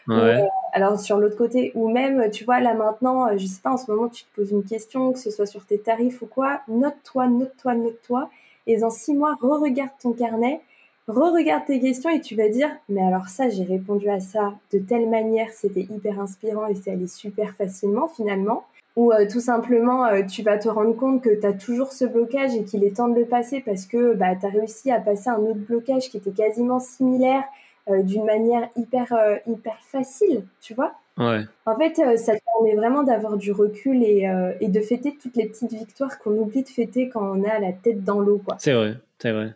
Ouais. 0.08 0.16
Euh, 0.16 0.46
alors 0.72 0.98
sur 0.98 1.18
l'autre 1.18 1.36
côté 1.36 1.74
ou 1.76 1.90
même 1.90 2.32
tu 2.32 2.46
vois 2.46 2.62
là 2.62 2.74
maintenant, 2.74 3.28
euh, 3.28 3.38
je 3.38 3.46
sais 3.46 3.60
pas 3.62 3.72
en 3.72 3.76
ce 3.76 3.92
moment 3.92 4.08
tu 4.08 4.24
te 4.24 4.34
poses 4.34 4.52
une 4.52 4.64
question 4.64 5.12
que 5.12 5.20
ce 5.20 5.30
soit 5.30 5.46
sur 5.46 5.66
tes 5.66 5.78
tarifs 5.78 6.22
ou 6.22 6.26
quoi, 6.26 6.62
note-toi, 6.70 7.28
note-toi, 7.28 7.76
note-toi 7.76 8.30
et 8.68 8.78
dans 8.78 8.90
six 8.90 9.14
mois 9.14 9.36
re-regarde 9.42 9.92
ton 10.02 10.14
carnet, 10.14 10.62
re-regarde 11.08 11.66
tes 11.66 11.80
questions 11.80 12.10
et 12.10 12.22
tu 12.22 12.36
vas 12.36 12.50
dire 12.50 12.70
mais 12.90 13.02
alors 13.02 13.28
ça 13.28 13.50
j'ai 13.50 13.64
répondu 13.64 14.10
à 14.10 14.20
ça 14.20 14.54
de 14.74 14.80
telle 14.80 15.10
manière, 15.10 15.50
c'était 15.52 15.88
hyper 15.90 16.20
inspirant 16.20 16.68
et 16.68 16.76
c'est 16.76 16.92
allé 16.92 17.08
super 17.08 17.56
facilement 17.56 18.08
finalement 18.08 18.64
ou 18.96 19.12
euh, 19.12 19.28
tout 19.30 19.42
simplement 19.42 20.06
euh, 20.06 20.24
tu 20.24 20.42
vas 20.42 20.58
te 20.58 20.70
rendre 20.70 20.96
compte 20.96 21.22
que 21.22 21.40
tu 21.40 21.46
as 21.46 21.54
toujours 21.54 21.92
ce 21.92 22.06
blocage 22.06 22.56
et 22.56 22.64
qu'il 22.64 22.84
est 22.84 22.98
temps 22.98 23.10
de 23.10 23.20
le 23.20 23.26
passer 23.26 23.60
parce 23.60 23.86
que 23.86 24.14
bah, 24.14 24.36
tu 24.36 24.46
as 24.46 24.50
réussi 24.50 24.92
à 24.92 25.00
passer 25.00 25.30
un 25.30 25.38
autre 25.38 25.60
blocage 25.60 26.10
qui 26.10 26.18
était 26.18 26.32
quasiment 26.32 26.80
similaire 26.80 27.44
euh, 27.90 28.02
d'une 28.02 28.26
manière 28.26 28.70
hyper, 28.76 29.14
hyper 29.48 29.78
facile, 29.82 30.44
tu 30.62 30.74
vois. 30.74 30.94
Ouais. 31.18 31.46
En 31.66 31.78
fait, 31.78 31.96
ça 32.18 32.36
te 32.36 32.42
permet 32.44 32.76
vraiment 32.76 33.04
d'avoir 33.04 33.38
du 33.38 33.52
recul 33.52 34.04
et, 34.04 34.30
et, 34.60 34.68
de 34.68 34.82
fêter 34.82 35.16
toutes 35.22 35.38
les 35.38 35.46
petites 35.46 35.72
victoires 35.72 36.20
qu'on 36.20 36.32
oublie 36.32 36.64
de 36.64 36.68
fêter 36.68 37.10
quand 37.10 37.38
on 37.38 37.44
a 37.44 37.60
la 37.60 37.72
tête 37.72 38.04
dans 38.04 38.20
l'eau. 38.20 38.42
quoi. 38.44 38.58
C'est 38.60 38.74
vrai, 38.74 38.98
c'est 39.20 39.32
vrai. 39.32 39.56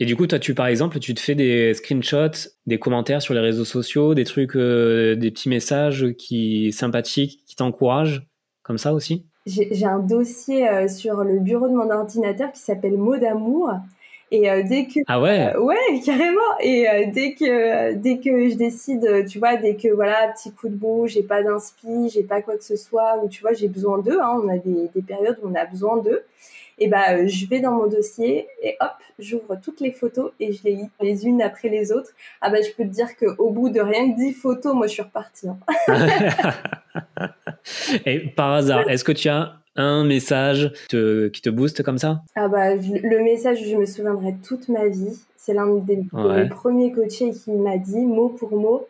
Et 0.00 0.06
du 0.06 0.16
coup, 0.16 0.26
toi, 0.26 0.38
tu, 0.38 0.54
par 0.54 0.66
exemple, 0.66 0.98
tu 0.98 1.14
te 1.14 1.20
fais 1.20 1.36
des 1.36 1.72
screenshots, 1.74 2.50
des 2.66 2.78
commentaires 2.78 3.22
sur 3.22 3.34
les 3.34 3.40
réseaux 3.40 3.64
sociaux, 3.64 4.14
des 4.14 4.24
trucs, 4.24 4.56
des 4.56 5.30
petits 5.30 5.48
messages 5.48 6.12
qui 6.18 6.72
sympathiques, 6.72 7.44
qui 7.46 7.54
t'encouragent 7.54 8.26
comme 8.68 8.78
ça 8.78 8.92
aussi? 8.92 9.24
J'ai 9.46 9.86
un 9.86 9.98
dossier 9.98 10.68
euh, 10.68 10.88
sur 10.88 11.24
le 11.24 11.40
bureau 11.40 11.68
de 11.68 11.74
mon 11.74 11.90
ordinateur 11.90 12.52
qui 12.52 12.60
s'appelle 12.60 12.98
Mots 12.98 13.16
d'amour. 13.16 13.70
Et 14.30 14.50
euh, 14.50 14.62
dès 14.62 14.86
que 14.86 15.00
ah 15.06 15.20
ouais? 15.20 15.54
euh, 15.54 15.60
ouais 15.60 15.76
carrément 16.04 16.40
et 16.60 16.86
dès 17.12 17.34
que 17.34 17.94
dès 17.94 18.18
que 18.18 18.50
je 18.50 18.56
décide 18.56 19.26
tu 19.26 19.38
vois 19.38 19.56
dès 19.56 19.74
que 19.74 19.88
voilà 19.88 20.28
petit 20.36 20.52
coup 20.52 20.68
de 20.68 20.74
bout 20.74 21.06
j'ai 21.06 21.22
pas 21.22 21.42
d'inspi 21.42 22.10
j'ai 22.12 22.24
pas 22.24 22.42
quoi 22.42 22.58
que 22.58 22.64
ce 22.64 22.76
soit 22.76 23.22
ou 23.22 23.28
tu 23.28 23.40
vois 23.40 23.54
j'ai 23.54 23.68
besoin 23.68 23.98
d'eux 23.98 24.18
hein, 24.20 24.38
on 24.44 24.48
a 24.48 24.58
des, 24.58 24.90
des 24.94 25.00
périodes 25.00 25.38
où 25.42 25.48
on 25.48 25.54
a 25.54 25.64
besoin 25.64 25.96
d'eux 25.96 26.24
et 26.80 26.88
bah 26.88 27.12
euh, 27.12 27.26
je 27.26 27.46
vais 27.46 27.60
dans 27.60 27.72
mon 27.72 27.88
dossier 27.88 28.46
et 28.62 28.76
hop, 28.80 28.92
j'ouvre 29.18 29.58
toutes 29.62 29.80
les 29.80 29.90
photos 29.90 30.30
et 30.38 30.52
je 30.52 30.62
les 30.64 30.74
lis 30.76 30.90
les 31.00 31.26
unes 31.26 31.42
après 31.42 31.68
les 31.68 31.90
autres. 31.90 32.10
Ah 32.40 32.50
bah 32.50 32.58
je 32.62 32.70
peux 32.70 32.84
te 32.84 32.94
dire 32.94 33.16
qu'au 33.16 33.50
bout 33.50 33.68
de 33.68 33.80
rien 33.80 34.12
que 34.12 34.16
10 34.16 34.32
photos, 34.32 34.74
moi 34.74 34.86
je 34.86 34.92
suis 34.92 35.02
repartie. 35.02 35.48
Hein. 35.48 35.58
et 38.06 38.20
par 38.20 38.52
hasard, 38.52 38.88
est-ce 38.88 39.02
que 39.02 39.12
tu 39.12 39.28
as 39.28 39.54
un 39.78 40.04
message 40.04 40.72
qui 40.88 41.40
te 41.40 41.48
booste 41.50 41.82
comme 41.82 41.98
ça? 41.98 42.22
Ah 42.34 42.48
bah 42.48 42.74
le 42.74 43.22
message, 43.22 43.58
je 43.64 43.76
me 43.76 43.86
souviendrai 43.86 44.36
toute 44.46 44.68
ma 44.68 44.86
vie. 44.88 45.18
C'est 45.36 45.54
l'un 45.54 45.74
des, 45.76 46.04
premiers 46.50 46.92
coachés 46.92 47.30
qui 47.30 47.52
m'a 47.52 47.78
dit 47.78 48.04
mot 48.04 48.28
pour 48.28 48.52
mot. 48.52 48.86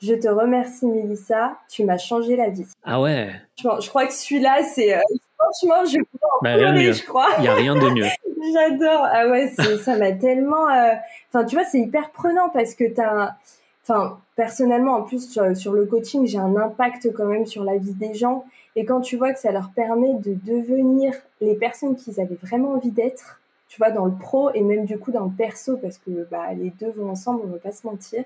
Je 0.00 0.14
te 0.14 0.28
remercie 0.28 0.86
Mélissa, 0.86 1.56
tu 1.70 1.84
m'as 1.84 1.96
changé 1.96 2.36
la 2.36 2.50
vie. 2.50 2.66
Ah 2.84 3.00
ouais. 3.00 3.30
Je, 3.56 3.88
crois 3.88 4.06
que 4.06 4.12
celui-là, 4.12 4.62
c'est 4.62 4.94
euh, 4.94 5.00
franchement, 5.38 5.84
je 5.84 5.98
peux 5.98 6.18
en 6.22 6.42
bah, 6.42 6.58
je 6.58 7.06
crois. 7.06 7.28
Il 7.38 7.42
n'y 7.42 7.48
a 7.48 7.54
rien 7.54 7.74
de 7.74 7.88
mieux. 7.90 8.04
J'adore. 8.52 9.06
Ah 9.10 9.28
ouais, 9.28 9.52
ça 9.82 9.96
m'a 9.96 10.12
tellement. 10.12 10.68
Euh, 10.68 10.92
enfin, 11.32 11.44
tu 11.44 11.56
vois, 11.56 11.64
c'est 11.64 11.80
hyper 11.80 12.10
prenant 12.10 12.50
parce 12.50 12.74
que 12.74 12.84
tu 12.84 13.00
as. 13.00 13.36
Enfin, 13.82 14.18
personnellement, 14.34 14.96
en 14.96 15.02
plus, 15.02 15.30
sur, 15.54 15.72
le 15.72 15.86
coaching, 15.86 16.26
j'ai 16.26 16.38
un 16.38 16.56
impact 16.56 17.12
quand 17.12 17.26
même 17.26 17.46
sur 17.46 17.64
la 17.64 17.76
vie 17.76 17.94
des 17.94 18.14
gens. 18.14 18.44
Et 18.76 18.84
quand 18.84 19.00
tu 19.00 19.16
vois 19.16 19.32
que 19.32 19.38
ça 19.38 19.50
leur 19.52 19.70
permet 19.74 20.14
de 20.14 20.34
devenir 20.44 21.12
les 21.40 21.54
personnes 21.54 21.96
qu'ils 21.96 22.20
avaient 22.20 22.38
vraiment 22.42 22.72
envie 22.72 22.90
d'être, 22.90 23.40
tu 23.68 23.78
vois, 23.78 23.90
dans 23.90 24.04
le 24.04 24.14
pro 24.14 24.50
et 24.52 24.60
même 24.60 24.84
du 24.84 24.98
coup 24.98 25.10
dans 25.10 25.24
le 25.24 25.30
perso, 25.36 25.78
parce 25.78 25.98
que 25.98 26.28
bah, 26.30 26.52
les 26.54 26.70
deux 26.78 26.90
vont 26.90 27.10
ensemble, 27.10 27.40
on 27.44 27.46
ne 27.48 27.52
va 27.54 27.58
pas 27.58 27.72
se 27.72 27.86
mentir. 27.86 28.22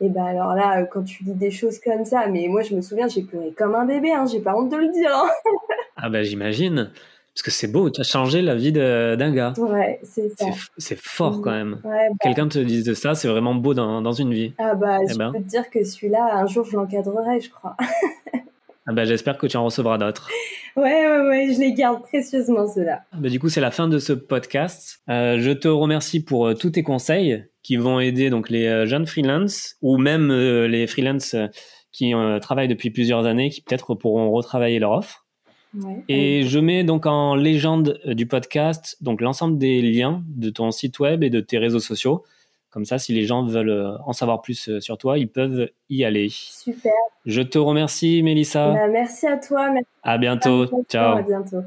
Et 0.00 0.08
ben 0.08 0.24
alors 0.24 0.54
là, 0.54 0.84
quand 0.84 1.02
tu 1.02 1.22
dis 1.24 1.34
des 1.34 1.50
choses 1.50 1.78
comme 1.78 2.04
ça, 2.04 2.26
mais 2.26 2.48
moi 2.48 2.62
je 2.62 2.74
me 2.74 2.80
souviens, 2.80 3.06
j'ai 3.08 3.22
pleuré 3.22 3.52
comme 3.56 3.74
un 3.74 3.84
bébé, 3.84 4.12
hein, 4.12 4.24
j'ai 4.30 4.40
pas 4.40 4.56
honte 4.56 4.70
de 4.70 4.76
le 4.76 4.88
dire. 4.88 5.10
Hein. 5.12 5.28
ah 5.96 6.08
ben 6.08 6.24
j'imagine, 6.24 6.90
parce 7.34 7.42
que 7.42 7.50
c'est 7.50 7.68
beau, 7.68 7.88
tu 7.88 8.00
as 8.00 8.04
changé 8.04 8.42
la 8.42 8.54
vie 8.54 8.72
d'un 8.72 9.32
gars. 9.32 9.52
Ouais, 9.58 10.00
c'est 10.02 10.28
ça. 10.36 10.46
C'est 10.76 10.98
fort 10.98 11.40
quand 11.40 11.52
même. 11.52 11.80
Ouais, 11.84 12.08
bah 12.08 12.16
Quelqu'un 12.20 12.48
te 12.48 12.58
dise 12.58 12.94
ça, 12.94 13.14
c'est 13.14 13.28
vraiment 13.28 13.54
beau 13.54 13.74
dans, 13.74 14.02
dans, 14.02 14.12
une 14.12 14.32
vie. 14.32 14.54
Ah 14.58 14.74
bah, 14.74 14.98
eh 15.02 15.12
je 15.12 15.18
ben. 15.18 15.32
peux 15.32 15.38
te 15.38 15.48
dire 15.48 15.70
que 15.70 15.84
celui-là, 15.84 16.36
un 16.36 16.46
jour 16.46 16.64
je 16.64 16.76
l'encadrerai, 16.76 17.40
je 17.40 17.50
crois. 17.50 17.76
Ah 18.86 18.92
bah, 18.92 19.04
J'espère 19.04 19.38
que 19.38 19.46
tu 19.46 19.56
en 19.56 19.64
recevras 19.64 19.98
d'autres. 19.98 20.28
Ouais, 20.74 21.06
ouais, 21.06 21.28
ouais, 21.28 21.54
je 21.54 21.60
les 21.60 21.74
garde 21.74 22.02
précieusement, 22.02 22.66
ceux-là. 22.66 23.02
Bah, 23.12 23.28
du 23.28 23.38
coup, 23.38 23.48
c'est 23.48 23.60
la 23.60 23.70
fin 23.70 23.88
de 23.88 23.98
ce 23.98 24.12
podcast. 24.12 25.02
Euh, 25.10 25.38
je 25.38 25.50
te 25.50 25.68
remercie 25.68 26.24
pour 26.24 26.46
euh, 26.46 26.54
tous 26.54 26.70
tes 26.70 26.82
conseils 26.82 27.44
qui 27.62 27.76
vont 27.76 28.00
aider 28.00 28.30
donc 28.30 28.48
les 28.48 28.66
euh, 28.66 28.86
jeunes 28.86 29.06
freelances 29.06 29.76
ou 29.82 29.98
même 29.98 30.32
les 30.32 30.86
freelances 30.86 31.34
euh, 31.34 31.46
qui 31.92 32.14
travaillent 32.40 32.68
depuis 32.68 32.90
plusieurs 32.90 33.26
années, 33.26 33.50
qui 33.50 33.60
peut-être 33.60 33.94
pourront 33.94 34.30
retravailler 34.30 34.78
leur 34.78 34.92
offre. 34.92 35.26
Ouais, 35.74 36.02
Et 36.08 36.42
je 36.44 36.58
mets 36.58 36.84
donc 36.84 37.04
en 37.04 37.34
légende 37.34 38.00
du 38.06 38.26
podcast 38.26 38.96
donc 39.02 39.20
l'ensemble 39.20 39.58
des 39.58 39.82
liens 39.82 40.22
de 40.26 40.48
ton 40.48 40.70
site 40.70 40.98
web 41.00 41.22
et 41.22 41.28
de 41.28 41.40
tes 41.40 41.58
réseaux 41.58 41.80
sociaux. 41.80 42.24
Comme 42.72 42.86
ça, 42.86 42.98
si 42.98 43.12
les 43.12 43.26
gens 43.26 43.44
veulent 43.44 43.68
euh, 43.68 43.98
en 44.06 44.14
savoir 44.14 44.40
plus 44.40 44.70
euh, 44.70 44.80
sur 44.80 44.96
toi, 44.96 45.18
ils 45.18 45.28
peuvent 45.28 45.68
y 45.90 46.04
aller. 46.04 46.30
Super. 46.30 46.92
Je 47.26 47.42
te 47.42 47.58
remercie, 47.58 48.22
Mélissa. 48.22 48.72
Bah, 48.72 48.88
merci 48.90 49.26
à 49.26 49.36
toi. 49.36 49.70
Merci 49.70 49.86
À 50.02 50.16
bientôt. 50.16 50.62
à 50.62 50.68
Ciao. 50.88 51.18
À 51.18 51.22
bientôt. 51.22 51.62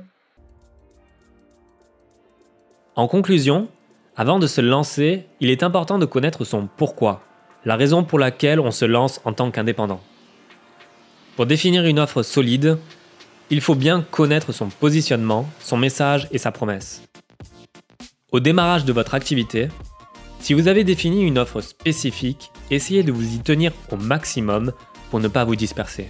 En 2.95 3.07
conclusion, 3.07 3.67
avant 4.15 4.39
de 4.39 4.47
se 4.47 4.61
lancer, 4.61 5.27
il 5.41 5.51
est 5.51 5.61
important 5.61 5.99
de 5.99 6.05
connaître 6.05 6.43
son 6.43 6.67
pourquoi, 6.75 7.21
la 7.65 7.75
raison 7.75 8.03
pour 8.03 8.17
laquelle 8.17 8.59
on 8.59 8.71
se 8.71 8.85
lance 8.85 9.21
en 9.25 9.33
tant 9.33 9.51
qu'indépendant. 9.51 10.01
Pour 11.35 11.45
définir 11.45 11.85
une 11.85 11.99
offre 11.99 12.23
solide, 12.23 12.79
il 13.51 13.61
faut 13.61 13.75
bien 13.75 14.03
connaître 14.09 14.53
son 14.53 14.69
positionnement, 14.69 15.45
son 15.59 15.77
message 15.77 16.27
et 16.31 16.39
sa 16.39 16.51
promesse. 16.51 17.03
Au 18.31 18.39
démarrage 18.39 18.85
de 18.85 18.93
votre 18.93 19.13
activité, 19.13 19.67
si 20.45 20.53
vous 20.53 20.67
avez 20.67 20.83
défini 20.83 21.23
une 21.23 21.39
offre 21.39 21.59
spécifique, 21.59 22.51
essayez 22.69 23.01
de 23.01 23.11
vous 23.11 23.33
y 23.33 23.39
tenir 23.39 23.71
au 23.91 23.95
maximum 23.95 24.73
pour 25.09 25.19
ne 25.19 25.27
pas 25.27 25.43
vous 25.43 25.55
disperser. 25.55 26.07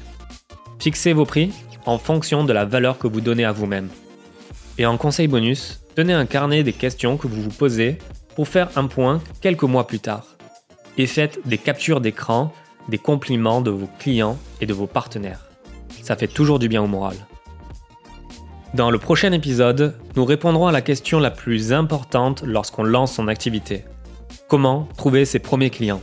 Fixez 0.77 1.13
vos 1.13 1.23
prix 1.23 1.53
en 1.85 1.97
fonction 1.97 2.43
de 2.43 2.51
la 2.51 2.65
valeur 2.65 2.97
que 2.97 3.07
vous 3.07 3.21
donnez 3.21 3.45
à 3.45 3.53
vous-même. 3.53 3.87
Et 4.77 4.85
en 4.85 4.97
conseil 4.97 5.29
bonus, 5.29 5.79
tenez 5.95 6.11
un 6.11 6.25
carnet 6.25 6.63
des 6.63 6.73
questions 6.73 7.15
que 7.15 7.27
vous 7.27 7.43
vous 7.43 7.49
posez 7.49 7.97
pour 8.35 8.49
faire 8.49 8.67
un 8.75 8.87
point 8.87 9.21
quelques 9.39 9.63
mois 9.63 9.87
plus 9.87 10.01
tard. 10.01 10.35
Et 10.97 11.07
faites 11.07 11.39
des 11.47 11.57
captures 11.57 12.01
d'écran 12.01 12.51
des 12.89 12.97
compliments 12.97 13.61
de 13.61 13.71
vos 13.71 13.87
clients 13.99 14.37
et 14.59 14.65
de 14.65 14.73
vos 14.73 14.85
partenaires. 14.85 15.45
Ça 16.01 16.17
fait 16.17 16.27
toujours 16.27 16.59
du 16.59 16.67
bien 16.67 16.83
au 16.83 16.87
moral. 16.87 17.15
Dans 18.73 18.91
le 18.91 18.99
prochain 18.99 19.31
épisode, 19.31 19.95
nous 20.17 20.25
répondrons 20.25 20.67
à 20.67 20.73
la 20.73 20.81
question 20.81 21.21
la 21.21 21.31
plus 21.31 21.71
importante 21.71 22.43
lorsqu'on 22.45 22.83
lance 22.83 23.13
son 23.13 23.29
activité. 23.29 23.85
Comment 24.47 24.87
trouver 24.95 25.25
ses 25.25 25.39
premiers 25.39 25.71
clients? 25.71 26.01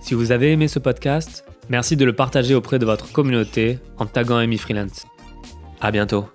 Si 0.00 0.12
vous 0.12 0.32
avez 0.32 0.52
aimé 0.52 0.68
ce 0.68 0.78
podcast, 0.78 1.44
merci 1.70 1.96
de 1.96 2.04
le 2.04 2.12
partager 2.12 2.54
auprès 2.54 2.78
de 2.78 2.84
votre 2.84 3.10
communauté 3.10 3.78
en 3.96 4.04
taguant 4.04 4.36
Amy 4.36 4.58
Freelance. 4.58 5.06
À 5.80 5.90
bientôt. 5.90 6.28